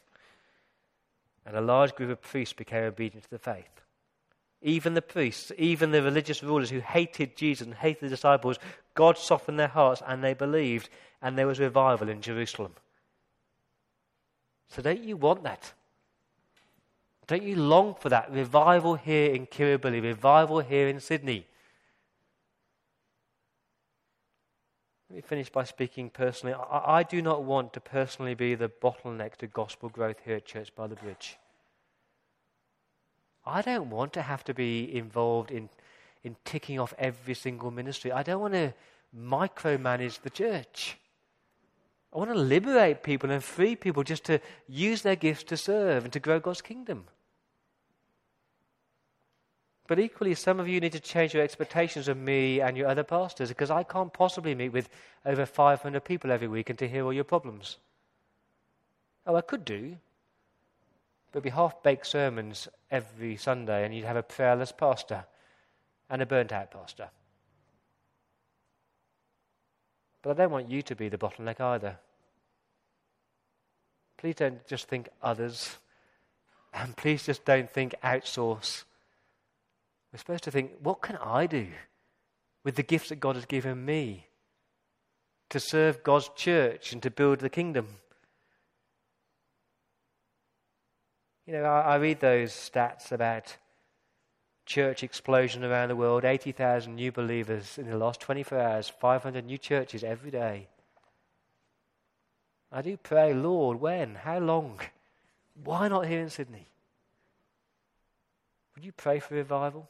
And 1.49 1.57
a 1.57 1.63
large 1.63 1.95
group 1.95 2.11
of 2.11 2.21
priests 2.21 2.53
became 2.53 2.85
obedient 2.85 3.25
to 3.25 3.31
the 3.31 3.39
faith. 3.39 3.81
Even 4.61 4.93
the 4.93 5.01
priests, 5.01 5.51
even 5.57 5.93
the 5.93 6.03
religious 6.03 6.43
rulers 6.43 6.69
who 6.69 6.81
hated 6.81 7.39
Jesus 7.39 7.67
and 7.67 7.75
hated 7.75 8.03
the 8.03 8.09
disciples, 8.11 8.59
God 8.95 9.17
softened 9.17 9.59
their 9.59 9.69
hearts 9.69 10.03
and 10.07 10.23
they 10.23 10.35
believed, 10.35 10.91
and 11.23 11.39
there 11.39 11.47
was 11.47 11.59
revival 11.59 12.11
in 12.11 12.21
Jerusalem. 12.21 12.75
So, 14.69 14.83
don't 14.83 15.03
you 15.03 15.17
want 15.17 15.43
that? 15.45 15.73
Don't 17.27 17.43
you 17.43 17.57
long 17.57 17.95
for 17.95 18.11
that 18.11 18.31
revival 18.31 18.97
here 18.97 19.33
in 19.35 19.47
Kirribilli, 19.47 20.03
revival 20.03 20.61
here 20.61 20.87
in 20.87 21.01
Sydney? 21.01 21.47
Let 25.11 25.17
me 25.17 25.23
finish 25.23 25.49
by 25.49 25.65
speaking 25.65 26.11
personally. 26.11 26.55
I, 26.55 26.99
I, 26.99 27.03
do 27.03 27.23
not 27.23 27.43
want 27.43 27.73
to 27.73 27.81
personally 27.81 28.35
be 28.35 28.55
the 28.55 28.69
bottleneck 28.69 29.37
to 29.37 29.47
gospel 29.47 29.89
growth 29.89 30.19
here 30.25 30.37
at 30.37 30.45
Church 30.45 30.75
by 30.75 30.87
the 30.87 30.97
Bridge. 30.97 31.39
I 33.47 33.63
don't 33.63 33.89
want 33.89 34.13
to 34.15 34.23
have 34.23 34.45
to 34.45 34.55
be 34.55 34.95
involved 34.95 35.51
in, 35.51 35.71
in 36.23 36.37
ticking 36.45 36.79
off 36.79 36.93
every 36.99 37.33
single 37.33 37.71
ministry. 37.71 38.13
I 38.13 38.23
don't 38.23 38.43
want 38.43 38.53
to 38.53 38.75
micromanage 39.19 40.21
the 40.21 40.31
church. 40.31 40.99
I 42.13 42.19
want 42.19 42.31
to 42.31 42.39
liberate 42.39 43.03
people 43.03 43.31
and 43.31 43.43
free 43.43 43.77
people 43.77 44.03
just 44.03 44.25
to 44.25 44.41
use 44.67 45.01
their 45.01 45.17
gifts 45.17 45.45
to 45.45 45.57
serve 45.57 46.05
and 46.05 46.13
to 46.13 46.21
grow 46.21 46.39
God's 46.39 46.61
kingdom. 46.61 47.05
But 49.89 49.99
equally, 49.99 50.35
some 50.35 50.61
of 50.61 50.69
you 50.69 50.81
need 50.81 50.93
to 50.93 51.01
change 51.01 51.33
your 51.33 51.43
expectations 51.43 52.09
of 52.09 52.19
me 52.19 52.61
and 52.61 52.77
your 52.77 52.89
other 52.89 53.03
pastors 53.03 53.49
because 53.49 53.71
I 53.71 53.83
can't 53.83 54.13
possibly 54.13 54.55
meet 54.55 54.69
with 54.69 54.91
over 55.25 55.47
500 55.47 56.05
people 56.05 56.31
every 56.31 56.47
week 56.47 56.69
and 56.69 56.79
to 56.79 56.87
hear 56.87 57.05
all 57.05 57.13
your 57.13 57.25
problems. 57.25 57.79
Oh, 59.27 59.35
I 59.35 59.41
could 59.41 59.65
do. 59.65 59.97
But 61.33 61.39
it'd 61.39 61.45
be 61.45 61.51
half 61.51 61.83
baked 61.83 62.07
sermons 62.07 62.69
every 62.91 63.37
Sunday, 63.37 63.85
and 63.85 63.95
you'd 63.95 64.05
have 64.05 64.17
a 64.17 64.23
prayerless 64.23 64.73
pastor 64.73 65.25
and 66.11 66.21
a 66.21 66.27
burnt 66.27 66.53
out 66.53 66.71
pastor. 66.71 67.09
But 70.21 70.31
I 70.31 70.35
don't 70.35 70.53
want 70.53 70.71
you 70.71 70.83
to 70.83 70.95
be 70.95 71.09
the 71.09 71.19
bottleneck 71.19 71.61
either. 71.61 71.97
Please 74.19 74.35
don't 74.35 74.67
just 74.67 74.87
think 74.87 75.09
others, 75.23 75.79
and 76.75 76.95
please 76.95 77.25
just 77.25 77.47
don't 77.47 77.71
think 77.71 77.95
outsource. 78.05 78.85
We're 80.13 80.19
supposed 80.19 80.45
to 80.45 80.51
think, 80.51 80.73
what 80.83 81.03
can 81.03 81.17
I 81.17 81.47
do 81.47 81.69
with 82.65 82.77
the 82.77 82.83
gifts 82.83 83.11
that 83.11 83.21
God 83.21 83.37
has 83.37 83.45
given 83.45 83.85
me 83.85 84.27
to 85.51 85.61
serve 85.61 86.03
God's 86.03 86.31
church 86.35 86.93
and 86.93 87.03
to 87.03 87.11
build 87.11 87.41
the 87.41 87.51
kingdom? 87.51 87.87
You 91.47 91.55
know, 91.55 91.65
I, 91.65 91.81
I 91.81 91.97
read 91.97 92.21
those 92.21 92.53
stats 92.53 93.13
about 93.13 93.57
church 94.67 95.03
explosion 95.03 95.65
around 95.65 95.89
the 95.89 95.97
world 95.97 96.25
80,000 96.25 96.95
new 96.95 97.11
believers 97.11 97.79
in 97.79 97.89
the 97.89 97.97
last 97.97 98.21
24 98.21 98.61
hours, 98.61 98.89
500 98.89 99.45
new 99.47 99.57
churches 99.57 100.05
every 100.05 100.31
day. 100.31 100.69
I 102.71 102.83
do 102.83 102.99
pray, 102.99 103.33
Lord, 103.33 103.81
when? 103.81 104.15
How 104.15 104.39
long? 104.39 104.79
Why 105.65 105.89
not 105.89 106.07
here 106.07 106.21
in 106.21 106.29
Sydney? 106.29 106.67
Would 108.75 108.85
you 108.85 108.93
pray 108.93 109.19
for 109.19 109.35
revival? 109.35 109.89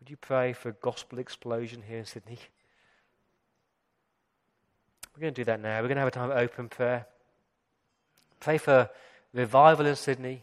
Would 0.00 0.10
you 0.10 0.16
pray 0.16 0.54
for 0.54 0.70
a 0.70 0.72
gospel 0.72 1.18
explosion 1.18 1.82
here 1.86 1.98
in 1.98 2.06
Sydney? 2.06 2.38
We're 5.14 5.20
going 5.20 5.34
to 5.34 5.40
do 5.40 5.44
that 5.44 5.60
now. 5.60 5.76
We're 5.76 5.88
going 5.88 5.96
to 5.96 6.00
have 6.00 6.08
a 6.08 6.10
time 6.10 6.30
of 6.30 6.38
open 6.38 6.68
prayer. 6.68 7.06
Pray 8.40 8.56
for 8.56 8.88
revival 9.34 9.86
in 9.86 9.96
Sydney. 9.96 10.42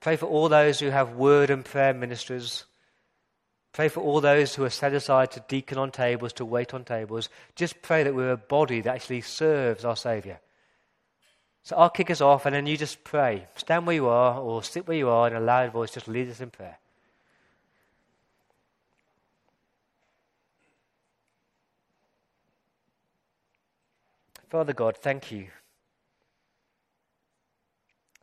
Pray 0.00 0.16
for 0.16 0.26
all 0.26 0.48
those 0.48 0.78
who 0.78 0.90
have 0.90 1.12
word 1.12 1.48
and 1.48 1.64
prayer 1.64 1.94
ministers. 1.94 2.64
Pray 3.72 3.88
for 3.88 4.00
all 4.00 4.20
those 4.20 4.54
who 4.54 4.64
are 4.64 4.70
set 4.70 4.92
aside 4.92 5.30
to 5.30 5.44
deacon 5.48 5.78
on 5.78 5.90
tables, 5.90 6.32
to 6.34 6.44
wait 6.44 6.74
on 6.74 6.84
tables. 6.84 7.28
Just 7.54 7.80
pray 7.80 8.02
that 8.02 8.14
we're 8.14 8.32
a 8.32 8.36
body 8.36 8.82
that 8.82 8.94
actually 8.94 9.22
serves 9.22 9.84
our 9.84 9.96
Saviour. 9.96 10.40
So 11.62 11.76
I'll 11.76 11.90
kick 11.90 12.10
us 12.10 12.20
off, 12.20 12.46
and 12.46 12.54
then 12.54 12.66
you 12.66 12.76
just 12.76 13.04
pray. 13.04 13.46
Stand 13.56 13.86
where 13.86 13.96
you 13.96 14.08
are, 14.08 14.38
or 14.38 14.62
sit 14.62 14.86
where 14.86 14.96
you 14.96 15.08
are 15.08 15.26
in 15.28 15.34
a 15.34 15.40
loud 15.40 15.72
voice. 15.72 15.92
Just 15.92 16.08
lead 16.08 16.28
us 16.28 16.40
in 16.40 16.50
prayer. 16.50 16.78
Father 24.48 24.72
God, 24.72 24.96
thank 24.96 25.30
you. 25.30 25.48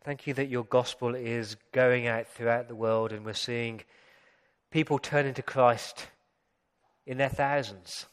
Thank 0.03 0.25
you 0.25 0.33
that 0.33 0.49
your 0.49 0.63
gospel 0.63 1.13
is 1.13 1.55
going 1.71 2.07
out 2.07 2.27
throughout 2.27 2.67
the 2.67 2.75
world 2.75 3.11
and 3.11 3.23
we're 3.23 3.33
seeing 3.33 3.81
people 4.71 4.97
turning 4.97 5.35
to 5.35 5.43
Christ 5.43 6.07
in 7.05 7.17
their 7.17 7.29
thousands. 7.29 8.07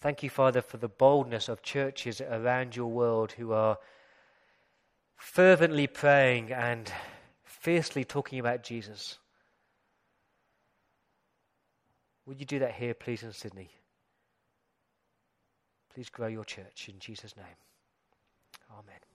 Thank 0.00 0.22
you, 0.22 0.30
Father, 0.30 0.62
for 0.62 0.78
the 0.78 0.88
boldness 0.88 1.48
of 1.48 1.62
churches 1.62 2.20
around 2.20 2.74
your 2.74 2.86
world 2.88 3.32
who 3.32 3.52
are 3.52 3.78
fervently 5.16 5.86
praying 5.86 6.52
and 6.52 6.90
fiercely 7.44 8.04
talking 8.04 8.38
about 8.38 8.64
Jesus. 8.64 9.18
Would 12.26 12.40
you 12.40 12.46
do 12.46 12.58
that 12.60 12.74
here, 12.74 12.94
please, 12.94 13.22
in 13.22 13.32
Sydney? 13.32 13.70
Please 15.94 16.08
grow 16.08 16.28
your 16.28 16.44
church 16.44 16.88
in 16.88 16.98
Jesus' 16.98 17.36
name. 17.36 17.46
Amen. 18.72 19.09